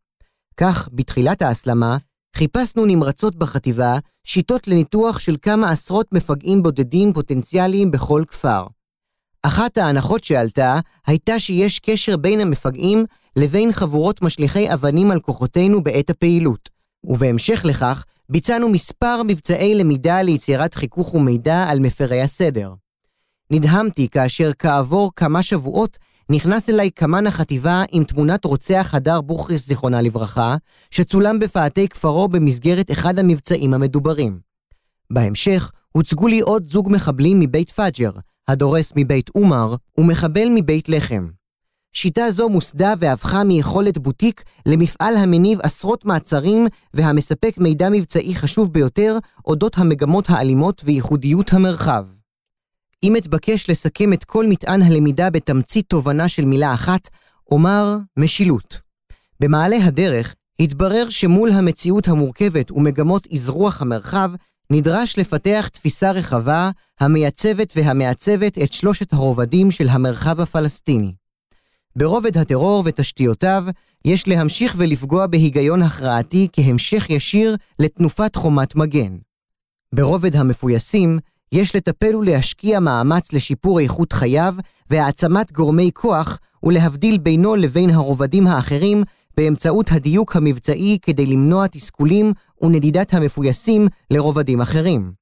כך, 0.56 0.88
בתחילת 0.92 1.42
ההסלמה, 1.42 1.96
חיפשנו 2.36 2.86
נמרצות 2.86 3.36
בחטיבה 3.36 3.98
שיטות 4.24 4.68
לניתוח 4.68 5.18
של 5.18 5.36
כמה 5.42 5.70
עשרות 5.70 6.14
מפגעים 6.14 6.62
בודדים 6.62 7.12
פוטנציאליים 7.12 7.90
בכל 7.90 8.22
כפר. 8.28 8.66
אחת 9.42 9.78
ההנחות 9.78 10.24
שעלתה 10.24 10.80
הייתה 11.06 11.40
שיש 11.40 11.78
קשר 11.78 12.16
בין 12.16 12.40
המפגעים 12.40 13.04
לבין 13.36 13.72
חבורות 13.72 14.22
משליכי 14.22 14.72
אבנים 14.72 15.10
על 15.10 15.20
כוחותינו 15.20 15.82
בעת 15.82 16.10
הפעילות, 16.10 16.70
ובהמשך 17.04 17.64
לכך 17.64 18.04
ביצענו 18.28 18.68
מספר 18.68 19.22
מבצעי 19.22 19.74
למידה 19.74 20.22
ליצירת 20.22 20.74
חיכוך 20.74 21.14
ומידע 21.14 21.64
על 21.68 21.80
מפרי 21.80 22.22
הסדר. 22.22 22.74
נדהמתי 23.50 24.08
כאשר 24.08 24.50
כעבור 24.58 25.10
כמה 25.16 25.42
שבועות 25.42 25.98
נכנס 26.32 26.68
אליי 26.70 26.90
קמ"ן 26.90 27.26
החטיבה 27.26 27.82
עם 27.92 28.04
תמונת 28.04 28.44
רוצח 28.44 28.90
הדר 28.94 29.20
בוכריס 29.20 29.66
זיכרונה 29.66 30.02
לברכה, 30.02 30.56
שצולם 30.90 31.38
בפאתי 31.38 31.88
כפרו 31.88 32.28
במסגרת 32.28 32.90
אחד 32.90 33.18
המבצעים 33.18 33.74
המדוברים. 33.74 34.38
בהמשך 35.10 35.70
הוצגו 35.92 36.26
לי 36.26 36.40
עוד 36.40 36.68
זוג 36.68 36.88
מחבלים 36.92 37.40
מבית 37.40 37.70
פאג'ר, 37.70 38.10
הדורס 38.48 38.92
מבית 38.96 39.28
עומר 39.28 39.74
ומחבל 39.98 40.48
מבית 40.54 40.88
לחם. 40.88 41.28
שיטה 41.92 42.30
זו 42.30 42.48
מוסדה 42.48 42.94
והפכה 42.98 43.44
מיכולת 43.44 43.98
בוטיק 43.98 44.42
למפעל 44.66 45.16
המניב 45.16 45.60
עשרות 45.62 46.04
מעצרים 46.04 46.66
והמספק 46.94 47.54
מידע 47.58 47.88
מבצעי 47.90 48.34
חשוב 48.34 48.72
ביותר 48.72 49.18
אודות 49.46 49.78
המגמות 49.78 50.30
האלימות 50.30 50.82
וייחודיות 50.84 51.52
המרחב. 51.52 52.04
אם 53.02 53.16
אתבקש 53.16 53.70
לסכם 53.70 54.12
את 54.12 54.24
כל 54.24 54.46
מטען 54.46 54.82
הלמידה 54.82 55.30
בתמצית 55.30 55.86
תובנה 55.88 56.28
של 56.28 56.44
מילה 56.44 56.74
אחת, 56.74 57.08
אומר 57.50 57.96
משילות. 58.16 58.80
במעלה 59.40 59.76
הדרך 59.84 60.34
התברר 60.60 61.10
שמול 61.10 61.52
המציאות 61.52 62.08
המורכבת 62.08 62.70
ומגמות 62.70 63.26
אזרוח 63.32 63.82
המרחב, 63.82 64.30
נדרש 64.70 65.18
לפתח 65.18 65.68
תפיסה 65.72 66.10
רחבה 66.10 66.70
המייצבת 67.00 67.72
והמעצבת 67.76 68.58
את 68.58 68.72
שלושת 68.72 69.12
הרובדים 69.12 69.70
של 69.70 69.88
המרחב 69.88 70.40
הפלסטיני. 70.40 71.14
ברובד 71.96 72.38
הטרור 72.38 72.82
ותשתיותיו, 72.86 73.64
יש 74.04 74.28
להמשיך 74.28 74.74
ולפגוע 74.78 75.26
בהיגיון 75.26 75.82
הכרעתי 75.82 76.48
כהמשך 76.52 77.10
ישיר 77.10 77.56
לתנופת 77.78 78.36
חומת 78.36 78.74
מגן. 78.74 79.16
ברובד 79.94 80.36
המפויסים, 80.36 81.18
יש 81.52 81.76
לטפל 81.76 82.16
ולהשקיע 82.16 82.80
מאמץ 82.80 83.32
לשיפור 83.32 83.80
איכות 83.80 84.12
חייו 84.12 84.54
והעצמת 84.90 85.52
גורמי 85.52 85.90
כוח 85.94 86.38
ולהבדיל 86.62 87.18
בינו 87.18 87.56
לבין 87.56 87.90
הרובדים 87.90 88.46
האחרים 88.46 89.02
באמצעות 89.36 89.86
הדיוק 89.92 90.36
המבצעי 90.36 90.98
כדי 91.02 91.26
למנוע 91.26 91.66
תסכולים 91.66 92.32
ונדידת 92.62 93.14
המפויסים 93.14 93.88
לרובדים 94.10 94.60
אחרים. 94.60 95.12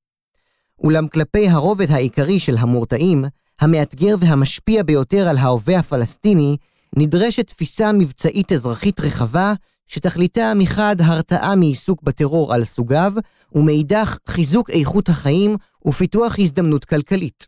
אולם 0.85 1.09
כלפי 1.09 1.49
הרובד 1.49 1.91
העיקרי 1.91 2.41
של 2.41 2.57
המורתעים, 2.59 3.25
המאתגר 3.61 4.15
והמשפיע 4.21 4.83
ביותר 4.83 5.29
על 5.29 5.39
ההווה 5.39 5.79
הפלסטיני, 5.79 6.57
נדרשת 6.97 7.47
תפיסה 7.47 7.93
מבצעית 7.93 8.53
אזרחית 8.53 9.01
רחבה, 9.01 9.55
שתכליתה 9.87 10.53
מחד 10.57 10.97
הרתעה 11.01 11.57
מעיסוק 11.57 12.03
בטרור 12.03 12.55
על 12.55 12.65
סוגיו, 12.65 13.13
ומאידך 13.53 14.19
חיזוק 14.29 14.71
איכות 14.71 15.09
החיים 15.09 15.57
ופיתוח 15.87 16.39
הזדמנות 16.39 16.85
כלכלית. 16.85 17.47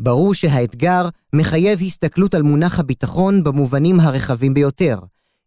ברור 0.00 0.34
שהאתגר 0.34 1.08
מחייב 1.32 1.82
הסתכלות 1.82 2.34
על 2.34 2.42
מונח 2.42 2.78
הביטחון 2.78 3.44
במובנים 3.44 4.00
הרחבים 4.00 4.54
ביותר, 4.54 4.98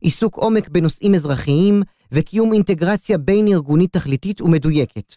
עיסוק 0.01 0.35
עומק 0.35 0.69
בנושאים 0.69 1.15
אזרחיים 1.15 1.81
וקיום 2.11 2.53
אינטגרציה 2.53 3.17
בין-ארגונית 3.17 3.93
תכליתית 3.93 4.41
ומדויקת. 4.41 5.13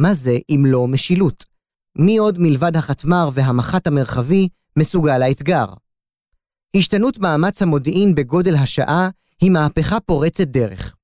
מה 0.00 0.14
זה 0.14 0.38
אם 0.50 0.64
לא 0.66 0.88
משילות? 0.88 1.44
מי 1.96 2.18
עוד 2.18 2.38
מלבד 2.38 2.76
החתמ"ר 2.76 3.30
והמח"ט 3.34 3.86
המרחבי 3.86 4.48
מסוגל 4.78 5.18
לאתגר? 5.18 5.66
השתנות 6.76 7.18
מאמץ 7.18 7.62
המודיעין 7.62 8.14
בגודל 8.14 8.54
השעה 8.54 9.08
היא 9.40 9.50
מהפכה 9.50 10.00
פורצת 10.00 10.48
דרך. 10.48 10.94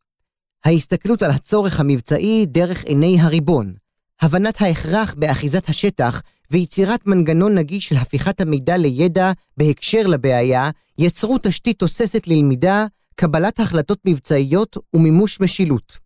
ההסתכלות 0.64 1.22
על 1.22 1.30
הצורך 1.30 1.80
המבצעי 1.80 2.46
דרך 2.46 2.84
עיני 2.84 3.20
הריבון, 3.20 3.74
הבנת 4.20 4.62
ההכרח 4.62 5.14
באחיזת 5.18 5.68
השטח 5.68 6.22
ויצירת 6.50 7.06
מנגנון 7.06 7.54
נגיש 7.54 7.88
של 7.88 7.96
הפיכת 7.96 8.40
המידע 8.40 8.76
לידע 8.76 9.32
בהקשר 9.56 10.06
לבעיה, 10.06 10.70
יצרו 10.98 11.38
תשתית 11.42 11.78
תוססת 11.78 12.26
ללמידה, 12.26 12.86
קבלת 13.14 13.60
החלטות 13.60 13.98
מבצעיות 14.04 14.76
ומימוש 14.94 15.40
משילות. 15.40 15.98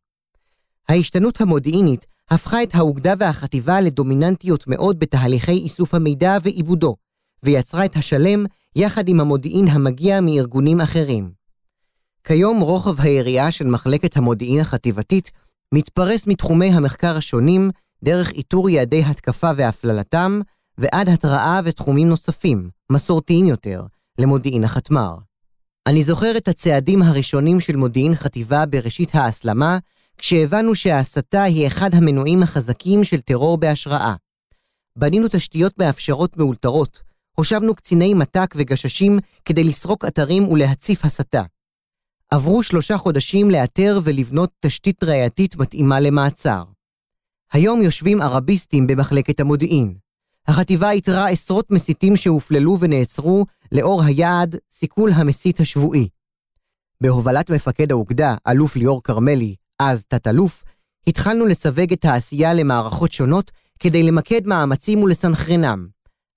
ההשתנות 0.88 1.40
המודיעינית 1.40 2.07
הפכה 2.31 2.62
את 2.62 2.75
האוגדה 2.75 3.14
והחטיבה 3.19 3.81
לדומיננטיות 3.81 4.64
מאוד 4.67 4.99
בתהליכי 4.99 5.52
איסוף 5.52 5.95
המידע 5.95 6.38
ועיבודו, 6.43 6.97
ויצרה 7.43 7.85
את 7.85 7.97
השלם 7.97 8.45
יחד 8.76 9.09
עם 9.09 9.21
המודיעין 9.21 9.69
המגיע 9.69 10.21
מארגונים 10.21 10.81
אחרים. 10.81 11.33
כיום 12.25 12.61
רוחב 12.61 13.00
היריעה 13.00 13.52
של 13.52 13.67
מחלקת 13.67 14.17
המודיעין 14.17 14.61
החטיבתית 14.61 15.31
מתפרס 15.75 16.26
מתחומי 16.26 16.67
המחקר 16.67 17.17
השונים, 17.17 17.71
דרך 18.04 18.30
איתור 18.30 18.71
יעדי 18.71 19.04
התקפה 19.04 19.50
והפללתם, 19.57 20.40
ועד 20.78 21.09
התראה 21.09 21.61
ותחומים 21.64 22.09
נוספים, 22.09 22.71
מסורתיים 22.92 23.47
יותר, 23.47 23.83
למודיעין 24.19 24.64
החתמ"ר. 24.64 25.16
אני 25.87 26.02
זוכר 26.02 26.37
את 26.37 26.49
הצעדים 26.49 27.02
הראשונים 27.02 27.61
של 27.61 27.76
מודיעין 27.76 28.14
חטיבה 28.14 28.66
בראשית 28.66 29.14
ההסלמה, 29.14 29.78
כשהבנו 30.19 30.75
שההסתה 30.75 31.42
היא 31.42 31.66
אחד 31.66 31.95
המנועים 31.95 32.42
החזקים 32.42 33.04
של 33.04 33.21
טרור 33.21 33.59
בהשראה. 33.59 34.14
בנינו 34.97 35.26
תשתיות 35.30 35.78
מאפשרות 35.78 36.37
מאולתרות, 36.37 37.00
הושבנו 37.37 37.75
קציני 37.75 38.14
מת"ק 38.14 38.54
וגששים 38.57 39.19
כדי 39.45 39.64
לסרוק 39.64 40.04
אתרים 40.04 40.49
ולהציף 40.49 41.04
הסתה. 41.04 41.42
עברו 42.30 42.62
שלושה 42.62 42.97
חודשים 42.99 43.50
לאתר 43.50 44.00
ולבנות 44.04 44.50
תשתית 44.61 45.04
ראייתית 45.04 45.57
מתאימה 45.57 46.00
למעצר. 46.00 46.64
היום 47.52 47.83
יושבים 47.83 48.23
ערביסטים 48.23 48.87
במחלקת 48.87 49.40
המודיעין. 49.40 49.95
החטיבה 50.49 50.90
איתרה 50.90 51.28
עשרות 51.28 51.71
מסיתים 51.71 52.16
שהופללו 52.16 52.76
ונעצרו 52.80 53.47
לאור 53.73 54.02
היעד 54.02 54.57
סיכול 54.71 55.12
המסית 55.12 55.61
השבועי. 55.61 56.09
בהובלת 57.00 57.50
מפקד 57.50 57.90
האוגדה, 57.92 58.35
אלוף 58.49 58.76
ליאור 58.76 59.02
כרמלי, 59.02 59.54
אז 59.78 60.04
תת-אלוף, 60.04 60.62
התחלנו 61.07 61.47
לסווג 61.47 61.92
את 61.92 62.04
העשייה 62.04 62.54
למערכות 62.54 63.12
שונות 63.12 63.50
כדי 63.78 64.02
למקד 64.02 64.47
מאמצים 64.47 65.02
ולסנכרנם. 65.02 65.87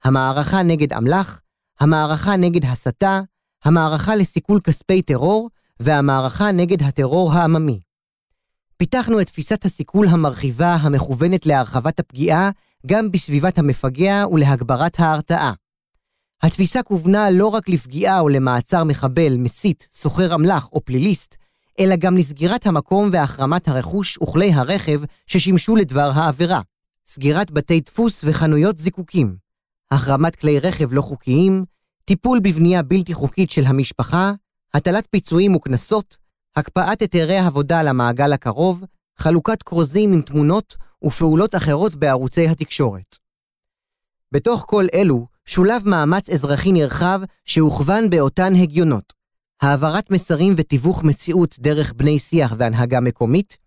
המערכה 0.03 0.63
נגד 0.63 0.93
אמל"ח, 0.93 1.39
המערכה 1.79 2.36
נגד 2.36 2.65
הסתה, 2.65 3.22
המערכה 3.63 4.15
לסיכול 4.15 4.60
כספי 4.63 5.01
טרור 5.01 5.50
והמערכה 5.79 6.51
נגד 6.51 6.84
הטרור 6.84 7.34
העממי. 7.34 7.79
פיתחנו 8.84 9.22
את 9.22 9.28
תפיסת 9.28 9.66
הסיכול 9.66 10.08
המרחיבה 10.08 10.74
המכוונת 10.74 11.46
להרחבת 11.46 12.00
הפגיעה 12.00 12.50
גם 12.88 13.12
בסביבת 13.12 13.58
המפגע 13.58 14.25
ולהגברת 14.32 15.00
ההרתעה. 15.00 15.54
התפיסה 16.42 16.84
כוונה 16.84 17.30
לא 17.30 17.48
רק 17.48 17.70
לפגיעה 17.70 18.20
או 18.20 18.30
למעצר 18.30 18.84
מחבל, 18.84 19.38
מסית, 19.38 19.88
סוחר 19.92 20.36
אמל"ח 20.36 20.70
או 20.74 20.82
פליליסט, 20.86 21.36
אלא 21.80 21.96
גם 21.96 22.18
לסגירת 22.18 22.68
המקום 22.68 23.10
והחרמת 23.12 23.68
הרכוש 23.68 24.18
וכלי 24.22 24.54
הרכב 24.54 25.02
ששימשו 25.28 25.75
לדבר 25.75 26.12
העבירה, 26.13 26.62
סגירת 27.08 27.52
בתי 27.52 27.80
דפוס 27.80 28.24
וחנויות 28.24 28.78
זיקוקים, 28.78 29.36
החרמת 29.92 30.36
כלי 30.36 30.60
רכב 30.60 30.94
לא 30.94 31.02
חוקיים, 31.02 31.66
טיפול 32.06 32.40
בבנייה 32.40 32.84
בלתי 32.84 33.13
חוקית 33.13 33.52
של 33.52 33.63
המשפחה, 33.66 34.34
הטלת 34.74 35.08
פיצויים 35.12 35.56
וקנסות, 35.56 36.23
הקפאת 36.55 37.01
היתרי 37.01 37.38
עבודה 37.38 37.83
למעגל 37.83 38.33
הקרוב, 38.33 38.83
חלוקת 39.17 39.63
כרוזים 39.63 40.13
עם 40.13 40.22
תמונות 40.22 40.75
ופעולות 41.03 41.55
אחרות 41.55 41.95
בערוצי 41.95 42.48
התקשורת. 42.48 43.17
בתוך 44.31 44.65
כל 44.67 44.86
אלו 44.93 45.27
שולב 45.45 45.81
מאמץ 45.86 46.29
אזרחי 46.29 46.72
נרחב 46.72 47.22
שהוכוון 47.45 48.10
באותן 48.10 48.55
הגיונות, 48.55 49.13
העברת 49.62 50.12
מסרים 50.12 50.53
ותיווך 50.57 51.03
מציאות 51.03 51.55
דרך 51.60 51.93
בני 51.93 52.19
שיח 52.19 52.55
והנהגה 52.57 53.00
מקומית, 53.00 53.57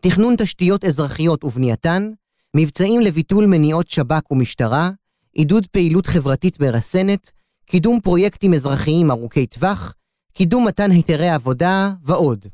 תכנון 0.00 0.34
תשתיות 0.38 0.84
אזרחיות 0.84 1.44
ובנייתן, 1.44 2.10
מבצעים 2.56 3.00
לביטול 3.00 3.46
מניעות 3.46 3.88
שב"כ 3.88 4.30
ומשטרה, 4.30 4.90
עידוד 5.32 5.66
פעילות 5.66 6.06
חברתית 6.06 6.60
מרסנת, 6.60 7.30
קידום 7.66 8.00
פרויקטים 8.00 8.54
אזרחיים 8.54 9.10
ארוכי 9.10 9.46
טווח, 9.46 9.94
קידום 10.40 10.66
מתן 10.66 10.90
היתרי 10.90 11.28
עבודה 11.28 11.90
ועוד. 12.04 12.46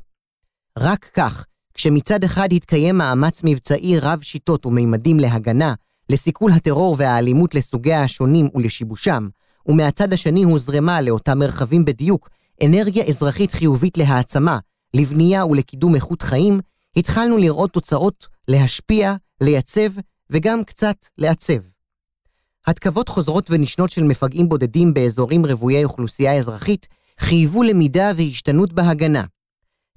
רק 0.77 1.09
כך, 1.13 1.45
כשמצד 1.73 2.23
אחד 2.23 2.53
התקיים 2.53 2.97
מאמץ 2.97 3.41
מבצעי 3.43 3.99
רב 3.99 4.21
שיטות 4.21 4.65
ומימדים 4.65 5.19
להגנה, 5.19 5.73
לסיכול 6.09 6.51
הטרור 6.51 6.95
והאלימות 6.99 7.55
לסוגיה 7.55 8.03
השונים 8.03 8.49
ולשיבושם, 8.55 9.27
ומהצד 9.65 10.13
השני 10.13 10.43
הוזרמה 10.43 11.01
לאותם 11.01 11.39
מרחבים 11.39 11.85
בדיוק 11.85 12.29
אנרגיה 12.63 13.05
אזרחית 13.05 13.51
חיובית 13.51 13.97
להעצמה, 13.97 14.59
לבנייה 14.93 15.45
ולקידום 15.45 15.95
איכות 15.95 16.21
חיים, 16.21 16.59
התחלנו 16.95 17.37
לראות 17.37 17.71
תוצאות 17.71 18.27
להשפיע, 18.47 19.15
לייצב 19.41 19.91
וגם 20.29 20.63
קצת 20.63 20.97
לעצב. 21.17 21.59
התקוות 22.67 23.09
חוזרות 23.09 23.47
ונשנות 23.49 23.91
של 23.91 24.03
מפגעים 24.03 24.49
בודדים 24.49 24.93
באזורים 24.93 25.45
רוויי 25.45 25.83
אוכלוסייה 25.83 26.33
אזרחית 26.33 26.87
חייבו 27.19 27.63
למידה 27.63 28.11
והשתנות 28.15 28.73
בהגנה. 28.73 29.23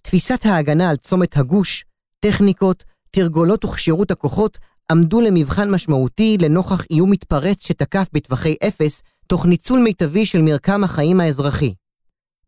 תפיסת 0.03 0.47
ההגנה 0.47 0.91
על 0.91 0.97
צומת 0.97 1.37
הגוש, 1.37 1.85
טכניקות, 2.21 2.85
תרגולות 3.11 3.65
וכשירות 3.65 4.11
הכוחות 4.11 4.59
עמדו 4.91 5.21
למבחן 5.21 5.71
משמעותי 5.71 6.39
לנוכח 6.41 6.85
איום 6.91 7.11
מתפרץ 7.11 7.67
שתקף 7.67 8.07
בטווחי 8.13 8.57
אפס, 8.69 9.03
תוך 9.27 9.47
ניצול 9.47 9.81
מיטבי 9.81 10.27
של 10.27 10.43
מרקם 10.43 10.85
החיים 10.85 11.21
האזרחי. 11.21 11.75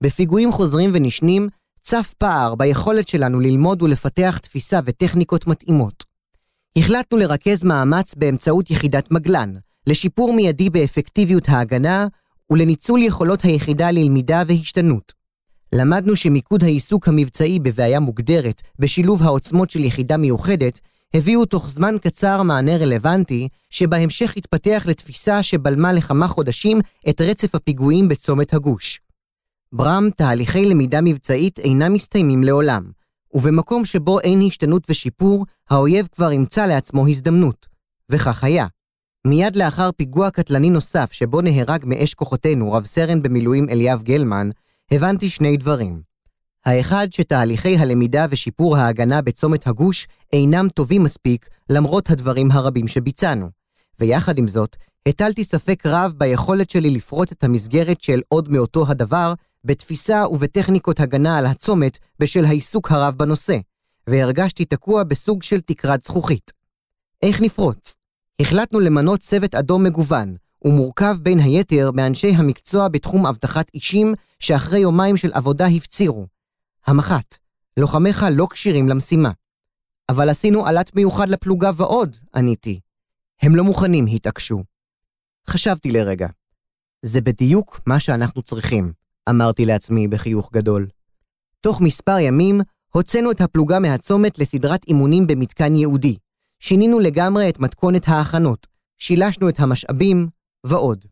בפיגועים 0.00 0.52
חוזרים 0.52 0.90
ונשנים, 0.94 1.48
צף 1.82 2.14
פער 2.18 2.54
ביכולת 2.54 3.08
שלנו 3.08 3.40
ללמוד 3.40 3.82
ולפתח 3.82 4.38
תפיסה 4.42 4.80
וטכניקות 4.84 5.46
מתאימות. 5.46 6.04
החלטנו 6.78 7.18
לרכז 7.18 7.64
מאמץ 7.64 8.14
באמצעות 8.14 8.70
יחידת 8.70 9.10
מגלן, 9.10 9.54
לשיפור 9.86 10.32
מיידי 10.32 10.70
באפקטיביות 10.70 11.48
ההגנה 11.48 12.06
ולניצול 12.52 13.02
יכולות 13.02 13.42
היחידה 13.44 13.90
ללמידה 13.90 14.42
והשתנות. 14.46 15.12
למדנו 15.74 16.16
שמיקוד 16.16 16.64
העיסוק 16.64 17.08
המבצעי 17.08 17.58
בבעיה 17.58 18.00
מוגדרת, 18.00 18.62
בשילוב 18.78 19.22
העוצמות 19.22 19.70
של 19.70 19.84
יחידה 19.84 20.16
מיוחדת, 20.16 20.80
הביאו 21.14 21.44
תוך 21.44 21.70
זמן 21.70 21.94
קצר 22.02 22.42
מענה 22.42 22.76
רלוונטי, 22.76 23.48
שבהמשך 23.70 24.36
התפתח 24.36 24.84
לתפיסה 24.86 25.42
שבלמה 25.42 25.92
לכמה 25.92 26.28
חודשים 26.28 26.80
את 27.08 27.20
רצף 27.20 27.54
הפיגועים 27.54 28.08
בצומת 28.08 28.54
הגוש. 28.54 29.00
ברם, 29.72 30.08
תהליכי 30.16 30.66
למידה 30.66 31.00
מבצעית 31.00 31.58
אינם 31.58 31.92
מסתיימים 31.92 32.44
לעולם, 32.44 32.90
ובמקום 33.34 33.84
שבו 33.84 34.20
אין 34.20 34.40
השתנות 34.46 34.82
ושיפור, 34.88 35.46
האויב 35.70 36.08
כבר 36.14 36.32
ימצא 36.32 36.66
לעצמו 36.66 37.08
הזדמנות. 37.08 37.66
וכך 38.10 38.44
היה. 38.44 38.66
מיד 39.26 39.56
לאחר 39.56 39.90
פיגוע 39.96 40.30
קטלני 40.30 40.70
נוסף 40.70 41.12
שבו 41.12 41.40
נהרג 41.40 41.84
מאש 41.86 42.14
כוחותינו 42.14 42.72
רב 42.72 42.86
סרן 42.86 43.22
במילואים 43.22 43.68
אליאב 43.68 44.02
גלמן, 44.02 44.50
הבנתי 44.90 45.30
שני 45.30 45.56
דברים. 45.56 46.02
האחד, 46.66 47.06
שתהליכי 47.10 47.76
הלמידה 47.76 48.26
ושיפור 48.30 48.76
ההגנה 48.76 49.22
בצומת 49.22 49.66
הגוש 49.66 50.08
אינם 50.32 50.68
טובים 50.68 51.02
מספיק 51.02 51.48
למרות 51.70 52.10
הדברים 52.10 52.50
הרבים 52.50 52.88
שביצענו. 52.88 53.48
ויחד 54.00 54.38
עם 54.38 54.48
זאת, 54.48 54.76
הטלתי 55.08 55.44
ספק 55.44 55.82
רב 55.86 56.12
ביכולת 56.16 56.70
שלי 56.70 56.90
לפרוץ 56.90 57.32
את 57.32 57.44
המסגרת 57.44 58.02
של 58.02 58.20
עוד 58.28 58.48
מאותו 58.48 58.84
הדבר 58.88 59.34
בתפיסה 59.64 60.24
ובטכניקות 60.30 61.00
הגנה 61.00 61.38
על 61.38 61.46
הצומת 61.46 61.98
בשל 62.18 62.44
העיסוק 62.44 62.92
הרב 62.92 63.14
בנושא, 63.14 63.56
והרגשתי 64.06 64.64
תקוע 64.64 65.04
בסוג 65.04 65.42
של 65.42 65.60
תקרת 65.60 66.04
זכוכית. 66.04 66.52
איך 67.22 67.40
נפרוץ? 67.40 68.01
החלטנו 68.40 68.80
למנות 68.80 69.20
צוות 69.20 69.54
אדום 69.54 69.84
מגוון, 69.84 70.36
ומורכב 70.64 71.16
בין 71.22 71.38
היתר 71.38 71.90
מאנשי 71.94 72.30
המקצוע 72.30 72.88
בתחום 72.88 73.26
אבטחת 73.26 73.70
אישים 73.74 74.14
שאחרי 74.38 74.78
יומיים 74.78 75.16
של 75.16 75.32
עבודה 75.32 75.66
הפצירו. 75.66 76.26
המח"ט, 76.86 77.36
לוחמיך 77.76 78.26
לא 78.32 78.46
כשירים 78.50 78.88
למשימה. 78.88 79.30
אבל 80.08 80.28
עשינו 80.28 80.66
עלת 80.66 80.96
מיוחד 80.96 81.28
לפלוגה 81.28 81.70
ועוד, 81.76 82.16
עניתי. 82.34 82.80
הם 83.42 83.56
לא 83.56 83.64
מוכנים, 83.64 84.06
התעקשו. 84.06 84.62
חשבתי 85.48 85.90
לרגע. 85.90 86.28
זה 87.02 87.20
בדיוק 87.20 87.80
מה 87.86 88.00
שאנחנו 88.00 88.42
צריכים. 88.42 88.92
אמרתי 89.28 89.64
לעצמי 89.64 90.08
בחיוך 90.08 90.50
גדול. 90.52 90.88
תוך 91.60 91.80
מספר 91.80 92.18
ימים 92.18 92.60
הוצאנו 92.94 93.30
את 93.30 93.40
הפלוגה 93.40 93.78
מהצומת 93.78 94.38
לסדרת 94.38 94.84
אימונים 94.88 95.26
במתקן 95.26 95.76
ייעודי. 95.76 96.16
שינינו 96.64 97.00
לגמרי 97.00 97.48
את 97.48 97.60
מתכונת 97.60 98.08
ההכנות, 98.08 98.66
שילשנו 98.98 99.48
את 99.48 99.60
המשאבים 99.60 100.28
ועוד. 100.64 101.04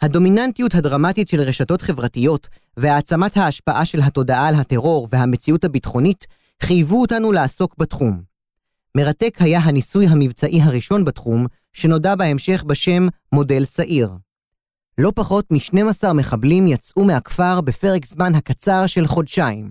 הדומיננטיות 0.00 0.74
הדרמטית 0.74 1.28
של 1.28 1.40
רשתות 1.40 1.82
חברתיות 1.82 2.48
והעצמת 2.76 3.36
ההשפעה 3.36 3.84
של 3.84 4.00
התודעה 4.00 4.48
על 4.48 4.54
הטרור 4.54 5.08
והמציאות 5.10 5.64
הביטחונית 5.64 6.26
חייבו 6.62 7.00
אותנו 7.00 7.32
לעסוק 7.32 7.74
בתחום. 7.78 8.22
מרתק 8.96 9.34
היה 9.38 9.58
הניסוי 9.58 10.06
המבצעי 10.06 10.62
הראשון 10.62 11.04
בתחום, 11.04 11.46
שנודע 11.72 12.14
בהמשך 12.14 12.64
בשם 12.66 13.06
מודל 13.32 13.64
שעיר. 13.64 14.10
לא 14.98 15.12
פחות 15.14 15.52
מ-12 15.52 16.12
מחבלים 16.12 16.66
יצאו 16.66 17.04
מהכפר 17.04 17.60
בפרק 17.60 18.06
זמן 18.06 18.34
הקצר 18.34 18.86
של 18.86 19.06
חודשיים. 19.06 19.70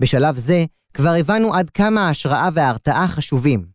בשלב 0.00 0.38
זה 0.38 0.64
כבר 0.94 1.12
הבנו 1.20 1.54
עד 1.54 1.70
כמה 1.70 2.08
ההשראה 2.08 2.48
וההרתעה 2.54 3.08
חשובים. 3.08 3.73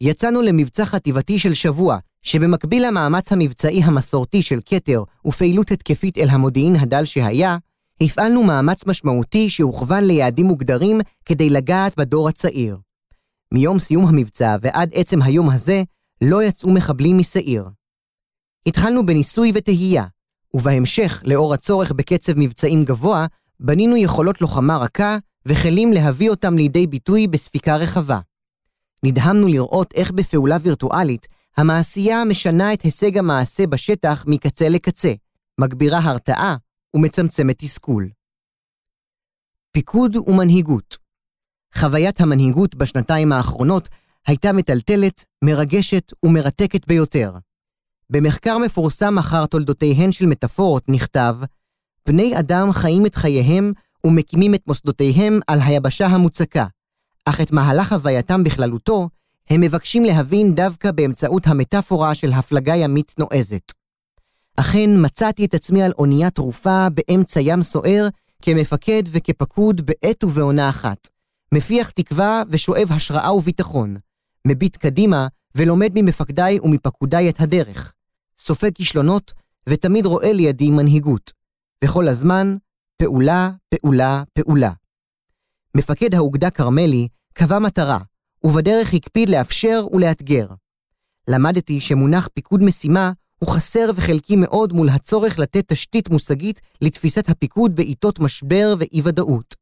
יצאנו 0.00 0.42
למבצע 0.42 0.84
חטיבתי 0.84 1.38
של 1.38 1.54
שבוע, 1.54 1.98
שבמקביל 2.22 2.86
למאמץ 2.86 3.32
המבצעי 3.32 3.82
המסורתי 3.82 4.42
של 4.42 4.60
כתר 4.66 5.02
ופעילות 5.26 5.70
התקפית 5.70 6.18
אל 6.18 6.28
המודיעין 6.28 6.76
הדל 6.76 7.04
שהיה, 7.04 7.56
הפעלנו 8.02 8.42
מאמץ 8.42 8.86
משמעותי 8.86 9.50
שהוכוון 9.50 10.04
ליעדים 10.04 10.46
מוגדרים 10.46 11.00
כדי 11.24 11.50
לגעת 11.50 11.96
בדור 11.96 12.28
הצעיר. 12.28 12.76
מיום 13.54 13.78
סיום 13.78 14.06
המבצע 14.06 14.56
ועד 14.60 14.90
עצם 14.94 15.22
היום 15.22 15.50
הזה, 15.50 15.82
לא 16.20 16.42
יצאו 16.42 16.70
מחבלים 16.70 17.18
משעיר. 17.18 17.64
התחלנו 18.66 19.06
בניסוי 19.06 19.52
וטהייה, 19.54 20.04
ובהמשך, 20.54 21.22
לאור 21.26 21.54
הצורך 21.54 21.92
בקצב 21.92 22.32
מבצעים 22.36 22.84
גבוה, 22.84 23.26
בנינו 23.60 23.96
יכולות 23.96 24.40
לוחמה 24.40 24.76
רכה 24.76 25.18
וכלים 25.46 25.92
להביא 25.92 26.30
אותם 26.30 26.56
לידי 26.56 26.86
ביטוי 26.86 27.26
בספיקה 27.26 27.76
רחבה. 27.76 28.18
נדהמנו 29.02 29.48
לראות 29.48 29.94
איך 29.94 30.10
בפעולה 30.10 30.56
וירטואלית, 30.62 31.26
המעשייה 31.56 32.24
משנה 32.24 32.72
את 32.72 32.82
הישג 32.82 33.18
המעשה 33.18 33.66
בשטח 33.66 34.24
מקצה 34.26 34.68
לקצה, 34.68 35.12
מגבירה 35.60 35.98
הרתעה 35.98 36.56
ומצמצמת 36.94 37.58
תסכול. 37.58 38.08
פיקוד 39.72 40.16
ומנהיגות 40.16 41.08
חוויית 41.74 42.20
המנהיגות 42.20 42.74
בשנתיים 42.74 43.32
האחרונות 43.32 43.88
הייתה 44.26 44.52
מטלטלת, 44.52 45.24
מרגשת 45.44 46.12
ומרתקת 46.22 46.86
ביותר. 46.86 47.32
במחקר 48.10 48.58
מפורסם 48.58 49.18
אחר 49.18 49.46
תולדותיהן 49.46 50.12
של 50.12 50.26
מטאפורות 50.26 50.88
נכתב, 50.88 51.36
בני 52.06 52.38
אדם 52.38 52.72
חיים 52.72 53.06
את 53.06 53.14
חייהם 53.14 53.72
ומקימים 54.04 54.54
את 54.54 54.66
מוסדותיהם 54.66 55.40
על 55.46 55.58
היבשה 55.62 56.06
המוצקה, 56.06 56.66
אך 57.28 57.40
את 57.40 57.52
מהלך 57.52 57.92
הווייתם 57.92 58.44
בכללותו, 58.44 59.08
הם 59.50 59.60
מבקשים 59.60 60.04
להבין 60.04 60.54
דווקא 60.54 60.90
באמצעות 60.90 61.46
המטאפורה 61.46 62.14
של 62.14 62.32
הפלגה 62.32 62.76
ימית 62.76 63.14
נועזת. 63.18 63.72
אכן 64.56 64.90
מצאתי 64.96 65.44
את 65.44 65.54
עצמי 65.54 65.82
על 65.82 65.92
אונייה 65.98 66.30
תרופה 66.30 66.86
באמצע 66.88 67.40
ים 67.40 67.62
סוער, 67.62 68.08
כמפקד 68.42 69.02
וכפקוד 69.10 69.80
בעת 69.86 70.24
ובעונה 70.24 70.68
אחת. 70.68 71.08
מפיח 71.54 71.90
תקווה 71.90 72.42
ושואב 72.50 72.92
השראה 72.92 73.34
וביטחון. 73.34 73.96
מביט 74.46 74.76
קדימה 74.76 75.26
ולומד 75.54 75.92
ממפקדיי 75.94 76.60
ומפקודיי 76.60 77.28
את 77.28 77.40
הדרך. 77.40 77.92
סופג 78.38 78.70
כישלונות 78.74 79.32
ותמיד 79.68 80.06
רואה 80.06 80.32
לידי 80.32 80.70
מנהיגות. 80.70 81.32
וכל 81.84 82.08
הזמן, 82.08 82.56
פעולה, 82.96 83.50
פעולה, 83.68 84.22
פעולה. 84.32 84.72
מפקד 85.78 86.14
האוגדה 86.14 86.50
כרמלי 86.50 87.08
קבע 87.32 87.58
מטרה, 87.58 87.98
ובדרך 88.44 88.94
הקפיד 88.94 89.28
לאפשר 89.28 89.86
ולאתגר. 89.92 90.46
למדתי 91.28 91.80
שמונח 91.80 92.28
פיקוד 92.34 92.62
משימה 92.62 93.12
הוא 93.38 93.50
חסר 93.50 93.90
וחלקי 93.94 94.36
מאוד 94.36 94.72
מול 94.72 94.88
הצורך 94.88 95.38
לתת 95.38 95.72
תשתית 95.72 96.10
מושגית 96.10 96.60
לתפיסת 96.80 97.28
הפיקוד 97.28 97.76
בעיתות 97.76 98.18
משבר 98.18 98.74
ואי-ודאות. 98.78 99.54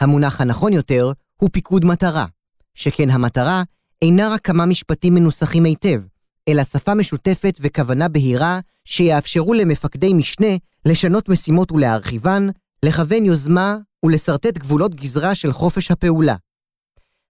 המונח 0.00 0.40
הנכון 0.40 0.72
יותר 0.72 1.12
הוא 1.36 1.50
פיקוד 1.52 1.84
מטרה, 1.84 2.26
שכן 2.74 3.10
המטרה 3.10 3.62
אינה 4.02 4.28
רק 4.28 4.40
כמה 4.40 4.66
משפטים 4.66 5.14
מנוסחים 5.14 5.64
היטב, 5.64 6.02
אלא 6.48 6.64
שפה 6.64 6.94
משותפת 6.94 7.58
וכוונה 7.60 8.08
בהירה 8.08 8.60
שיאפשרו 8.84 9.54
למפקדי 9.54 10.14
משנה 10.14 10.56
לשנות 10.84 11.28
משימות 11.28 11.72
ולהרחיבן, 11.72 12.48
לכוון 12.86 13.24
יוזמה 13.24 13.76
ולשרטט 14.04 14.58
גבולות 14.58 14.94
גזרה 14.94 15.34
של 15.34 15.52
חופש 15.52 15.90
הפעולה. 15.90 16.36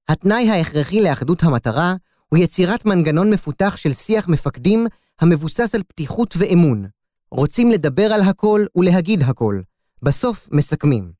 התנאי 0.09 0.51
ההכרחי 0.51 1.01
לאחדות 1.01 1.43
המטרה 1.43 1.95
הוא 2.29 2.39
יצירת 2.39 2.87
מנגנון 2.87 3.31
מפותח 3.31 3.77
של 3.77 3.93
שיח 3.93 4.29
מפקדים 4.29 4.87
המבוסס 5.21 5.75
על 5.75 5.83
פתיחות 5.83 6.35
ואמון. 6.39 6.87
רוצים 7.31 7.71
לדבר 7.71 8.13
על 8.13 8.21
הכל 8.21 8.65
ולהגיד 8.77 9.23
הכל. 9.23 9.61
בסוף 10.03 10.49
מסכמים. 10.53 11.13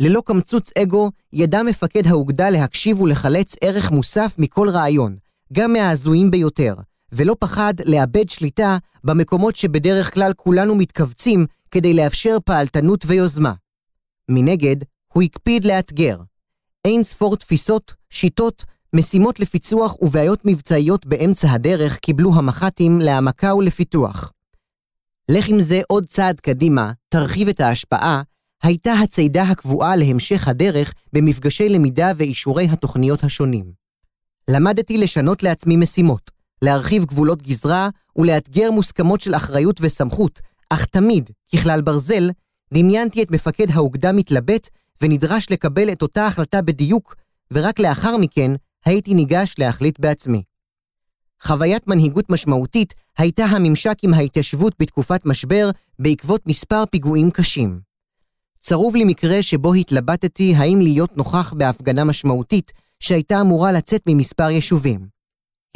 ללא 0.00 0.22
קמצוץ 0.26 0.70
אגו, 0.78 1.10
ידע 1.32 1.62
מפקד 1.62 2.06
האוגדה 2.06 2.50
להקשיב 2.50 3.00
ולחלץ 3.00 3.56
ערך 3.60 3.90
מוסף 3.90 4.34
מכל 4.38 4.68
רעיון, 4.68 5.16
גם 5.52 5.72
מההזויים 5.72 6.30
ביותר, 6.30 6.74
ולא 7.12 7.36
פחד 7.38 7.74
לאבד 7.84 8.30
שליטה 8.30 8.76
במקומות 9.04 9.56
שבדרך 9.56 10.14
כלל 10.14 10.32
כולנו 10.36 10.74
מתכווצים 10.74 11.46
כדי 11.72 11.94
לאפשר 11.94 12.36
פעלתנות 12.44 13.04
ויוזמה. 13.06 13.52
מנגד, 14.28 14.76
הוא 15.12 15.22
הקפיד 15.22 15.64
לאתגר. 15.64 16.18
אין 16.84 17.04
ספור 17.04 17.36
תפיסות, 17.36 17.94
שיטות, 18.10 18.64
משימות 18.92 19.40
לפיצוח 19.40 20.02
ובעיות 20.02 20.40
מבצעיות 20.44 21.06
באמצע 21.06 21.52
הדרך 21.52 21.98
קיבלו 21.98 22.34
המח"טים 22.34 23.00
להעמקה 23.00 23.54
ולפיתוח. 23.54 24.32
לך 25.28 25.48
עם 25.48 25.60
זה 25.60 25.80
עוד 25.88 26.06
צעד 26.06 26.40
קדימה, 26.40 26.92
תרחיב 27.08 27.48
את 27.48 27.60
ההשפעה, 27.60 28.22
הייתה 28.62 28.92
הצידה 28.92 29.42
הקבועה 29.42 29.96
להמשך 29.96 30.48
הדרך 30.48 30.94
במפגשי 31.12 31.68
למידה 31.68 32.12
ואישורי 32.16 32.68
התוכניות 32.70 33.24
השונים. 33.24 33.72
למדתי 34.48 34.98
לשנות 34.98 35.42
לעצמי 35.42 35.76
משימות, 35.76 36.30
להרחיב 36.62 37.04
גבולות 37.04 37.42
גזרה 37.42 37.88
ולאתגר 38.16 38.70
מוסכמות 38.70 39.20
של 39.20 39.34
אחריות 39.34 39.76
וסמכות, 39.80 40.40
אך 40.72 40.84
תמיד, 40.84 41.30
ככלל 41.54 41.82
ברזל, 41.82 42.30
דמיינתי 42.74 43.22
את 43.22 43.30
מפקד 43.30 43.70
האוגדה 43.70 44.12
מתלבט 44.12 44.68
ונדרש 45.02 45.46
לקבל 45.50 45.92
את 45.92 46.02
אותה 46.02 46.26
החלטה 46.26 46.62
בדיוק, 46.62 47.14
ורק 47.52 47.78
לאחר 47.78 48.16
מכן 48.16 48.50
הייתי 48.84 49.14
ניגש 49.14 49.54
להחליט 49.58 50.00
בעצמי. 50.00 50.42
חוויית 51.42 51.86
מנהיגות 51.86 52.30
משמעותית 52.30 52.94
הייתה 53.18 53.44
הממשק 53.44 53.96
עם 54.02 54.14
ההתיישבות 54.14 54.74
בתקופת 54.78 55.26
משבר 55.26 55.70
בעקבות 55.98 56.46
מספר 56.46 56.84
פיגועים 56.90 57.30
קשים. 57.30 57.80
צרוב 58.60 58.96
לי 58.96 59.04
מקרה 59.04 59.42
שבו 59.42 59.74
התלבטתי 59.74 60.54
האם 60.54 60.80
להיות 60.80 61.16
נוכח 61.16 61.52
בהפגנה 61.52 62.04
משמעותית 62.04 62.72
שהייתה 63.00 63.40
אמורה 63.40 63.72
לצאת 63.72 64.02
ממספר 64.08 64.50
יישובים. 64.50 65.06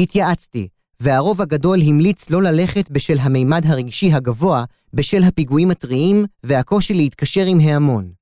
התייעצתי, 0.01 0.69
והרוב 1.01 1.43
הגדול 1.43 1.79
המליץ 1.83 2.31
לא 2.31 2.43
ללכת 2.43 2.91
בשל 2.91 3.19
המימד 3.19 3.67
הרגשי 3.67 4.13
הגבוה, 4.13 4.65
בשל 4.95 5.23
הפיגועים 5.23 5.71
הטריים 5.71 6.25
והקושי 6.45 6.95
להתקשר 6.95 7.47
עם 7.47 7.61
ההמון. 7.61 8.13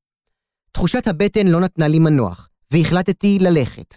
תחושת 0.73 1.07
הבטן 1.07 1.47
לא 1.47 1.61
נתנה 1.61 1.89
לי 1.89 1.99
מנוח, 1.99 2.49
והחלטתי 2.71 3.39
ללכת. 3.41 3.97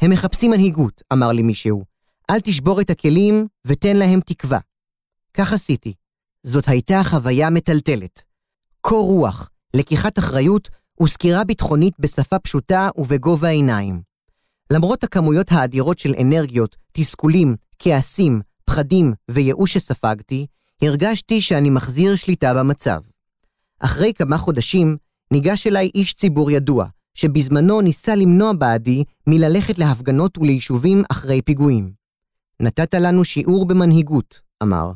הם 0.00 0.10
מחפשים 0.10 0.50
מנהיגות, 0.50 1.02
אמר 1.12 1.32
לי 1.32 1.42
מישהו. 1.42 1.84
אל 2.30 2.40
תשבור 2.40 2.80
את 2.80 2.90
הכלים 2.90 3.46
ותן 3.64 3.96
להם 3.96 4.20
תקווה. 4.20 4.58
כך 5.34 5.52
עשיתי. 5.52 5.94
זאת 6.42 6.68
הייתה 6.68 7.00
חוויה 7.04 7.50
מטלטלת. 7.50 8.22
קור 8.80 9.06
רוח, 9.06 9.50
לקיחת 9.74 10.18
אחריות 10.18 10.68
וסקירה 11.02 11.44
ביטחונית 11.44 11.94
בשפה 11.98 12.38
פשוטה 12.38 12.88
ובגובה 12.98 13.48
העיניים. 13.48 14.13
למרות 14.72 15.04
הכמויות 15.04 15.52
האדירות 15.52 15.98
של 15.98 16.14
אנרגיות, 16.20 16.76
תסכולים, 16.92 17.56
כעסים, 17.78 18.40
פחדים 18.64 19.12
וייאוש 19.30 19.72
שספגתי, 19.74 20.46
הרגשתי 20.82 21.40
שאני 21.40 21.70
מחזיר 21.70 22.16
שליטה 22.16 22.54
במצב. 22.54 23.00
אחרי 23.80 24.12
כמה 24.14 24.38
חודשים, 24.38 24.96
ניגש 25.30 25.66
אליי 25.66 25.90
איש 25.94 26.14
ציבור 26.14 26.50
ידוע, 26.50 26.86
שבזמנו 27.14 27.80
ניסה 27.80 28.14
למנוע 28.14 28.52
בעדי 28.52 29.04
מללכת 29.26 29.78
להפגנות 29.78 30.38
וליישובים 30.38 31.02
אחרי 31.10 31.42
פיגועים. 31.42 31.92
נתת 32.60 32.94
לנו 32.94 33.24
שיעור 33.24 33.66
במנהיגות, 33.66 34.40
אמר. 34.62 34.92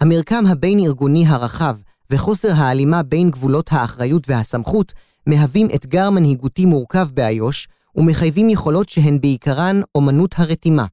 המרקם 0.00 0.46
הבין-ארגוני 0.46 1.26
הרחב 1.26 1.76
וחוסר 2.10 2.52
ההלימה 2.52 3.02
בין 3.02 3.30
גבולות 3.30 3.68
האחריות 3.72 4.30
והסמכות 4.30 4.92
מהווים 5.26 5.68
אתגר 5.74 6.10
מנהיגותי 6.10 6.66
מורכב 6.66 7.08
באיו"ש 7.14 7.68
ומחייבים 7.96 8.50
יכולות 8.50 8.88
שהן 8.88 9.20
בעיקרן 9.20 9.80
אומנות 9.94 10.34
הרתימה. 10.36 10.86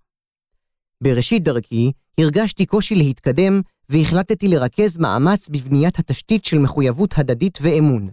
בראשית 1.02 1.44
דרכי 1.44 1.92
הרגשתי 2.18 2.66
קושי 2.66 2.96
להתקדם 2.96 3.62
והחלטתי 3.90 4.48
לרכז 4.48 4.98
מאמץ 4.98 5.50
בבניית 5.50 6.00
התשתית 6.00 6.46
של 6.46 6.58
מחויבות 6.58 7.14
הדדית 7.18 7.58
ואמון. 7.62 8.10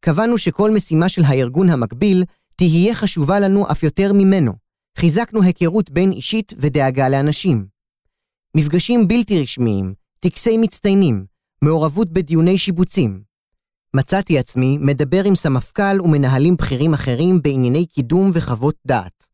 קבענו 0.00 0.38
שכל 0.38 0.70
משימה 0.70 1.08
של 1.08 1.22
הארגון 1.24 1.68
המקביל 1.68 2.24
תהיה 2.56 2.94
חשובה 2.94 3.40
לנו 3.40 3.70
אף 3.70 3.82
יותר 3.82 4.12
ממנו. 4.12 4.52
חיזקנו 4.98 5.42
היכרות 5.42 5.90
בין 5.90 6.12
אישית 6.12 6.52
ודאגה 6.58 7.08
לאנשים. 7.08 7.66
מפגשים 8.56 9.08
בלתי 9.08 9.42
רשמיים, 9.42 9.94
טקסי 10.20 10.56
מצטיינים, 10.58 11.26
מעורבות 11.64 12.12
בדיוני 12.12 12.58
שיבוצים. 12.58 13.29
מצאתי 13.94 14.38
עצמי 14.38 14.78
מדבר 14.80 15.24
עם 15.24 15.36
סמפכ"ל 15.36 16.00
ומנהלים 16.00 16.56
בכירים 16.56 16.94
אחרים 16.94 17.42
בענייני 17.42 17.86
קידום 17.86 18.30
וחוות 18.34 18.74
דעת. 18.86 19.26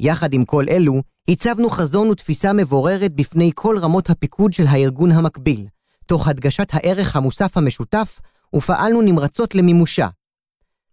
יחד 0.00 0.34
עם 0.34 0.44
כל 0.44 0.64
אלו, 0.68 1.02
הצבנו 1.28 1.70
חזון 1.70 2.10
ותפיסה 2.10 2.52
מבוררת 2.52 3.12
בפני 3.14 3.50
כל 3.54 3.78
רמות 3.78 4.10
הפיקוד 4.10 4.52
של 4.52 4.66
הארגון 4.66 5.12
המקביל, 5.12 5.66
תוך 6.06 6.28
הדגשת 6.28 6.68
הערך 6.72 7.16
המוסף 7.16 7.56
המשותף 7.56 8.18
ופעלנו 8.54 9.02
נמרצות 9.02 9.54
למימושה. 9.54 10.08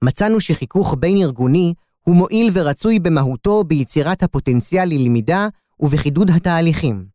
מצאנו 0.02 0.42
שחיכוך 0.42 0.96
בין-ארגוני 1.00 1.74
הוא 2.02 2.16
מועיל 2.16 2.50
ורצוי 2.54 3.00
במהותו 3.00 3.64
ביצירת 3.64 4.24
הפוטנציאל 4.24 4.90
ללמידה 4.90 5.48
ובחידוד 5.80 6.30
התהליכים. 6.30 7.06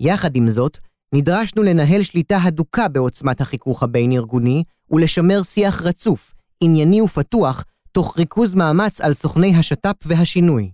יחד 0.00 0.36
עם 0.36 0.48
זאת, 0.48 0.78
נדרשנו 1.14 1.62
לנהל 1.62 2.02
שליטה 2.02 2.38
הדוקה 2.42 2.88
בעוצמת 2.88 3.40
החיכוך 3.40 3.82
הבין-ארגוני 3.82 4.64
ולשמר 4.90 5.42
שיח 5.42 5.82
רצוף, 5.82 6.34
ענייני 6.60 7.00
ופתוח, 7.00 7.64
תוך 7.92 8.18
ריכוז 8.18 8.54
מאמץ 8.54 9.00
על 9.00 9.14
סוכני 9.14 9.56
השת"פ 9.56 9.96
והשינוי. 10.04 10.70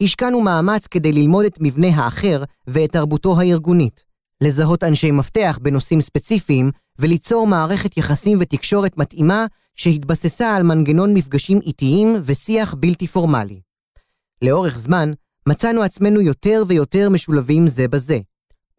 השקענו 0.00 0.40
מאמץ 0.40 0.86
כדי 0.86 1.12
ללמוד 1.12 1.44
את 1.44 1.58
מבנה 1.60 1.88
האחר 1.88 2.44
ואת 2.66 2.92
תרבותו 2.92 3.40
הארגונית, 3.40 4.04
לזהות 4.40 4.84
אנשי 4.84 5.10
מפתח 5.10 5.58
בנושאים 5.62 6.00
ספציפיים 6.00 6.70
וליצור 6.98 7.46
מערכת 7.46 7.96
יחסים 7.96 8.38
ותקשורת 8.40 8.96
מתאימה 8.96 9.46
שהתבססה 9.74 10.56
על 10.56 10.62
מנגנון 10.62 11.14
מפגשים 11.14 11.60
איטיים 11.60 12.16
ושיח 12.24 12.74
בלתי 12.74 13.06
פורמלי. 13.06 13.60
לאורך 14.42 14.78
זמן, 14.78 15.10
מצאנו 15.48 15.82
עצמנו 15.82 16.20
יותר 16.20 16.62
ויותר 16.68 17.10
משולבים 17.10 17.66
זה 17.66 17.88
בזה, 17.88 18.18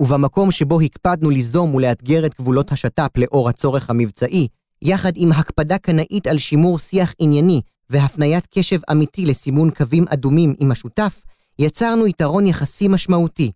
ובמקום 0.02 0.52
שבו 0.52 0.82
הקפדנו 0.82 1.30
ליזום 1.30 1.76
ולאתגר 1.76 2.26
את 2.26 2.36
גבולות 2.40 2.72
השת"פ 2.72 3.18
לאור 3.18 3.50
הצורך 3.50 3.90
המבצעי, 3.90 4.48
יחד 4.82 5.12
עם 5.16 5.32
הקפדה 5.32 5.78
קנאית 5.78 6.28
על 6.28 6.38
שימור 6.38 6.80
שיח 6.80 7.14
ענייני 7.20 7.62
והפניית 7.90 8.48
קשב 8.48 8.80
אמיתי 8.92 9.26
לסימון 9.26 9.72
קווים 9.72 10.06
אדומים 10.10 10.54
עם 10.60 10.72
השותף, 10.72 11.24
יצרנו 11.60 12.08
יתרון 12.08 12.48
יחסי 12.48 12.88
משמעותי. 12.88 13.52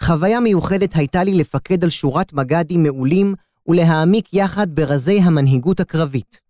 חוויה 0.00 0.40
מיוחדת 0.40 0.96
הייתה 0.96 1.24
לי 1.24 1.34
לפקד 1.34 1.84
על 1.84 1.90
שורת 1.90 2.32
מג"דים 2.32 2.82
מעולים 2.82 3.34
ולהעמיק 3.66 4.34
יחד 4.34 4.66
ברזי 4.74 5.20
המנהיגות 5.20 5.80
הקרבית. 5.80 6.40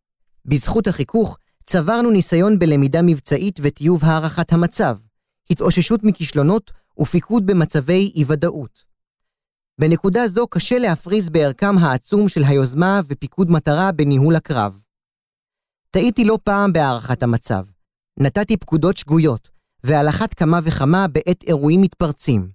בזכות 0.45 0.87
החיכוך, 0.87 1.39
צברנו 1.67 2.11
ניסיון 2.11 2.59
בלמידה 2.59 3.03
מבצעית 3.03 3.61
וטיוב 3.63 4.05
הערכת 4.05 4.53
המצב, 4.53 4.97
התאוששות 5.51 6.05
מכישלונות 6.05 6.71
ופיקוד 7.01 7.47
במצבי 7.47 8.13
אי-ודאות. 8.17 8.85
בנקודה 9.81 10.29
זו 10.29 10.47
קשה 10.47 10.79
להפריז 10.79 11.29
בערכם 11.29 11.79
העצום 11.79 12.29
של 12.29 12.45
היוזמה 12.45 13.01
ופיקוד 13.09 13.51
מטרה 13.51 13.93
בניהול 13.93 14.37
הקרב. 14.37 14.81
טעיתי 15.91 16.25
לא 16.25 16.39
פעם 16.45 16.73
בהערכת 16.73 17.23
המצב. 17.23 17.65
נתתי 18.21 18.57
פקודות 18.57 18.97
שגויות, 18.97 19.51
ועל 19.85 20.09
אחת 20.09 20.35
כמה 20.35 20.61
וכמה 20.65 21.09
בעת 21.09 21.43
אירועים 21.43 21.83
מתפרצים. 21.83 22.51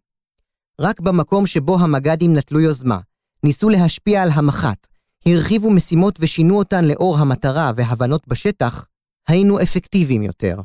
רק 0.81 0.99
במקום 0.99 1.47
שבו 1.47 1.79
המג"דים 1.79 2.33
נטלו 2.33 2.59
יוזמה, 2.59 2.99
ניסו 3.43 3.69
להשפיע 3.69 4.23
על 4.23 4.29
המח"ט, 4.33 4.87
הרחיבו 5.25 5.71
משימות 5.71 6.15
ושינו 6.19 6.57
אותן 6.57 6.85
לאור 6.85 7.17
המטרה 7.17 7.71
והבנות 7.75 8.27
בשטח, 8.27 8.85
היינו 9.27 9.61
אפקטיביים 9.61 10.23
יותר. 10.23 10.61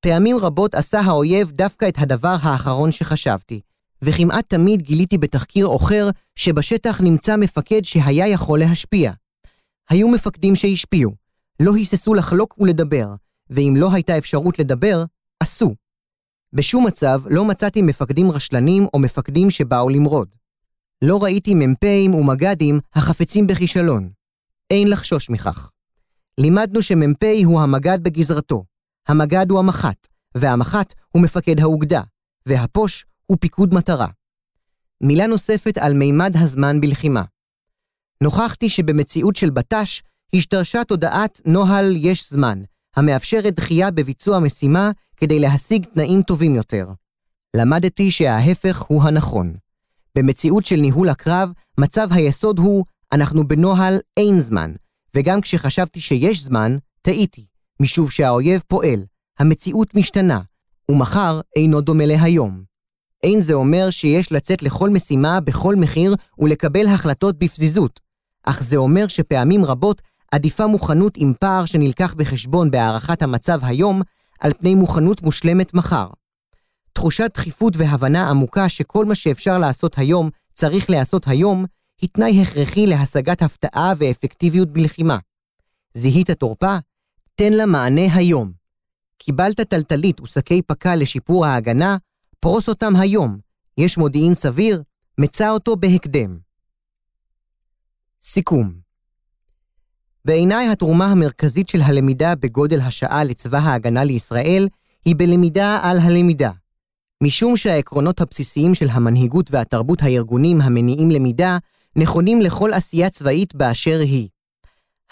פעמים 0.00 0.36
רבות 0.36 0.74
עשה 0.74 1.00
האויב 1.00 1.50
דווקא 1.50 1.88
את 1.88 1.94
הדבר 1.98 2.36
האחרון 2.42 2.92
שחשבתי, 2.92 3.60
וכמעט 4.02 4.44
תמיד 4.48 4.82
גיליתי 4.82 5.18
בתחקיר 5.18 5.66
עוכר 5.66 6.10
שבשטח 6.36 7.00
נמצא 7.00 7.36
מפקד 7.36 7.84
שהיה 7.84 8.28
יכול 8.28 8.58
להשפיע. 8.58 9.12
היו 9.90 10.08
מפקדים 10.08 10.56
שהשפיעו, 10.56 11.12
לא 11.60 11.74
היססו 11.74 12.14
לחלוק 12.14 12.54
ולדבר, 12.58 13.14
ואם 13.50 13.74
לא 13.76 13.92
הייתה 13.92 14.18
אפשרות 14.18 14.58
לדבר, 14.58 15.04
עשו. 15.40 15.74
בשום 16.52 16.86
מצב 16.86 17.20
לא 17.30 17.44
מצאתי 17.44 17.82
מפקדים 17.82 18.30
רשלנים 18.30 18.86
או 18.94 18.98
מפקדים 18.98 19.50
שבאו 19.50 19.88
למרוד. 19.88 20.28
לא 21.02 21.22
ראיתי 21.22 21.54
מ"פים 21.54 22.14
ומג"דים 22.14 22.80
החפצים 22.94 23.46
בכישלון. 23.46 24.10
אין 24.70 24.90
לחשוש 24.90 25.30
מכך. 25.30 25.70
לימדנו 26.38 26.82
שמ"פ 26.82 27.24
הוא 27.44 27.60
המג"ד 27.60 28.02
בגזרתו, 28.02 28.64
המג"ד 29.08 29.50
הוא 29.50 29.58
המח"ט, 29.58 30.08
והמח"ט 30.34 30.94
הוא 31.08 31.22
מפקד 31.22 31.60
האוגדה, 31.60 32.02
והפוש 32.46 33.06
הוא 33.26 33.36
פיקוד 33.40 33.74
מטרה. 33.74 34.06
מילה 35.00 35.26
נוספת 35.26 35.78
על 35.78 35.92
מימד 35.94 36.36
הזמן 36.36 36.80
בלחימה. 36.80 37.22
נוכחתי 38.22 38.70
שבמציאות 38.70 39.36
של 39.36 39.50
בט"ש 39.50 40.02
השתרשה 40.34 40.84
תודעת 40.84 41.40
נוהל 41.46 41.96
יש 41.96 42.30
זמן, 42.30 42.62
המאפשרת 42.96 43.54
דחייה 43.54 43.90
בביצוע 43.90 44.38
משימה 44.38 44.90
כדי 45.16 45.38
להשיג 45.38 45.84
תנאים 45.84 46.22
טובים 46.22 46.54
יותר. 46.54 46.88
למדתי 47.56 48.10
שההפך 48.10 48.82
הוא 48.82 49.02
הנכון. 49.02 49.54
במציאות 50.14 50.66
של 50.66 50.76
ניהול 50.76 51.08
הקרב, 51.08 51.52
מצב 51.80 52.08
היסוד 52.10 52.58
הוא, 52.58 52.84
אנחנו 53.12 53.48
בנוהל 53.48 53.98
אין 54.16 54.40
זמן, 54.40 54.72
וגם 55.14 55.40
כשחשבתי 55.40 56.00
שיש 56.00 56.42
זמן, 56.42 56.76
טעיתי, 57.02 57.46
משום 57.80 58.10
שהאויב 58.10 58.62
פועל, 58.66 59.04
המציאות 59.38 59.94
משתנה, 59.94 60.40
ומחר 60.90 61.40
אינו 61.56 61.80
דומה 61.80 62.06
להיום. 62.06 62.62
אין 63.22 63.40
זה 63.40 63.54
אומר 63.54 63.90
שיש 63.90 64.32
לצאת 64.32 64.62
לכל 64.62 64.90
משימה 64.90 65.40
בכל 65.40 65.76
מחיר 65.76 66.14
ולקבל 66.38 66.86
החלטות 66.86 67.38
בפזיזות, 67.38 68.00
אך 68.44 68.62
זה 68.62 68.76
אומר 68.76 69.08
שפעמים 69.08 69.64
רבות 69.64 70.02
עדיפה 70.32 70.66
מוכנות 70.66 71.12
עם 71.16 71.32
פער 71.40 71.66
שנלקח 71.66 72.14
בחשבון 72.14 72.70
בהערכת 72.70 73.22
המצב 73.22 73.60
היום, 73.62 74.02
על 74.40 74.52
פני 74.58 74.74
מוכנות 74.74 75.22
מושלמת 75.22 75.74
מחר. 75.74 76.06
תחושת 76.92 77.30
דחיפות 77.34 77.76
והבנה 77.76 78.30
עמוקה 78.30 78.68
שכל 78.68 79.04
מה 79.04 79.14
שאפשר 79.14 79.58
לעשות 79.58 79.98
היום 79.98 80.30
צריך 80.54 80.90
להיעשות 80.90 81.28
היום, 81.28 81.64
היא 82.00 82.10
תנאי 82.12 82.42
הכרחי 82.42 82.86
להשגת 82.86 83.42
הפתעה 83.42 83.92
ואפקטיביות 83.98 84.68
בלחימה. 84.72 85.18
זיהית 85.94 86.30
תורפה? 86.30 86.76
תן 87.38 87.52
לה 87.52 87.66
מענה 87.66 88.14
היום. 88.14 88.52
קיבלת 89.18 89.60
טלטלית 89.60 90.20
ושקי 90.20 90.62
פקה 90.62 90.96
לשיפור 90.96 91.46
ההגנה? 91.46 91.96
פרוס 92.40 92.68
אותם 92.68 92.96
היום. 92.96 93.38
יש 93.78 93.98
מודיעין 93.98 94.34
סביר? 94.34 94.82
מצא 95.18 95.50
אותו 95.50 95.76
בהקדם. 95.76 96.38
סיכום 98.22 98.72
בעיניי 100.24 100.68
התרומה 100.68 101.06
המרכזית 101.06 101.68
של 101.68 101.80
הלמידה 101.82 102.34
בגודל 102.34 102.80
השעה 102.80 103.24
לצבא 103.24 103.58
ההגנה 103.58 104.04
לישראל 104.04 104.68
היא 105.04 105.14
בלמידה 105.18 105.78
על 105.82 105.98
הלמידה. 105.98 106.50
משום 107.22 107.56
שהעקרונות 107.56 108.20
הבסיסיים 108.20 108.74
של 108.74 108.88
המנהיגות 108.90 109.50
והתרבות 109.50 110.02
הארגונים 110.02 110.60
המניעים 110.60 111.10
למידה 111.10 111.58
נכונים 111.96 112.40
לכל 112.40 112.72
עשייה 112.72 113.10
צבאית 113.10 113.54
באשר 113.54 113.98
היא. 114.00 114.28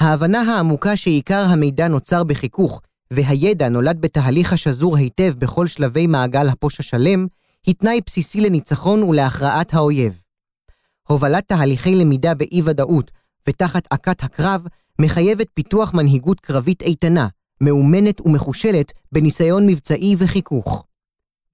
ההבנה 0.01 0.41
העמוקה 0.41 0.97
שעיקר 0.97 1.45
המידע 1.49 1.89
נוצר 1.89 2.25
בחיכוך, 2.25 2.83
והידע 3.11 3.69
נולד 3.69 4.01
בתהליך 4.01 4.53
השזור 4.53 4.97
היטב 4.97 5.35
בכל 5.39 5.67
שלבי 5.67 6.07
מעגל 6.07 6.49
הפוש 6.49 6.81
השלם, 6.81 7.27
היא 7.67 7.75
תנאי 7.75 8.01
בסיסי 8.07 8.41
לניצחון 8.41 9.03
ולהכרעת 9.03 9.75
האויב. 9.75 10.23
הובלת 11.09 11.49
תהליכי 11.49 11.95
למידה 11.95 12.35
באי-ודאות 12.35 13.11
ותחת 13.49 13.87
עקת 13.91 14.23
הקרב 14.23 14.67
מחייבת 14.99 15.47
פיתוח 15.55 15.95
מנהיגות 15.95 16.41
קרבית 16.41 16.83
איתנה, 16.83 17.29
מאומנת 17.61 18.21
ומחושלת 18.21 18.93
בניסיון 19.13 19.67
מבצעי 19.67 20.17
וחיכוך. 20.19 20.85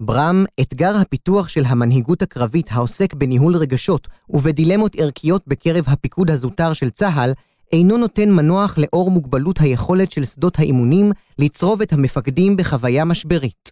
ברם, 0.01 0.45
אתגר 0.61 0.97
הפיתוח 0.97 1.49
של 1.49 1.65
המנהיגות 1.65 2.23
הקרבית 2.23 2.67
העוסק 2.71 3.15
בניהול 3.15 3.57
רגשות 3.57 4.09
ובדילמות 4.31 4.97
ערכיות 4.99 5.43
בקרב 5.47 5.85
הפיקוד 5.87 6.31
הזוטר 6.31 6.73
של 6.73 6.91
צה"ל, 6.91 7.33
אינו 7.73 7.97
נותן 7.97 8.31
מנוח 8.31 8.79
לאור 8.79 9.11
מוגבלות 9.11 9.61
היכולת 9.61 10.13
של 10.13 10.25
שדות 10.25 10.59
האימונים 10.59 11.13
לצרוב 11.39 11.83
את 11.83 11.93
המפקדים 11.93 12.57
בחוויה 12.57 13.05
משברית. 13.05 13.71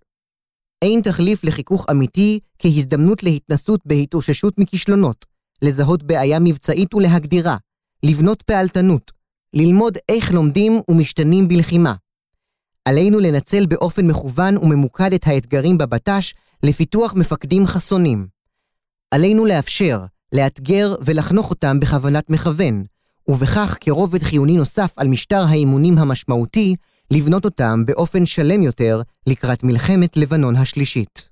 אין 0.83 1.01
תחליף 1.01 1.45
לחיכוך 1.45 1.87
אמיתי 1.91 2.41
כהזדמנות 2.59 3.23
להתנסות 3.23 3.81
בהתאוששות 3.85 4.59
מכישלונות, 4.59 5.27
לזהות 5.63 6.03
בעיה 6.03 6.39
מבצעית 6.41 6.95
ולהגדירה, 6.95 7.57
לבנות 8.03 8.43
פעלתנות, 8.43 9.13
ללמוד 9.55 9.99
איך 10.09 10.33
לומדים 10.33 10.81
ומשתנים 10.91 11.49
בלחימה. 11.49 11.95
עלינו 12.85 13.21
לנצל 13.21 13.67
באופן 13.67 14.07
מכוון 14.07 14.57
וממוקד 14.57 15.13
את 15.13 15.27
האתגרים 15.27 15.79
בבט"ש 15.79 16.35
לפיתוח 16.63 17.15
מפקדים 17.15 17.67
חסונים. 17.67 18.27
עלינו 19.11 19.47
לאפשר, 19.47 20.05
לאתגר 20.33 20.95
ולחנוך 21.05 21.51
אותם 21.51 21.81
בכוונת 21.81 22.31
מכוון, 22.31 22.85
ובכך 23.31 23.77
כרובד 23.81 24.23
חיוני 24.23 24.57
נוסף 24.57 24.93
על 24.97 25.09
משטר 25.09 25.43
האימונים 25.49 25.99
המשמעותי, 25.99 26.77
לבנות 27.11 27.45
אותם 27.45 27.85
באופן 27.87 28.27
שלם 28.27 28.63
יותר 28.63 29.03
לקראת 29.27 29.65
מלחמת 29.65 30.17
לבנון 30.17 30.57
השלישית. 30.57 31.30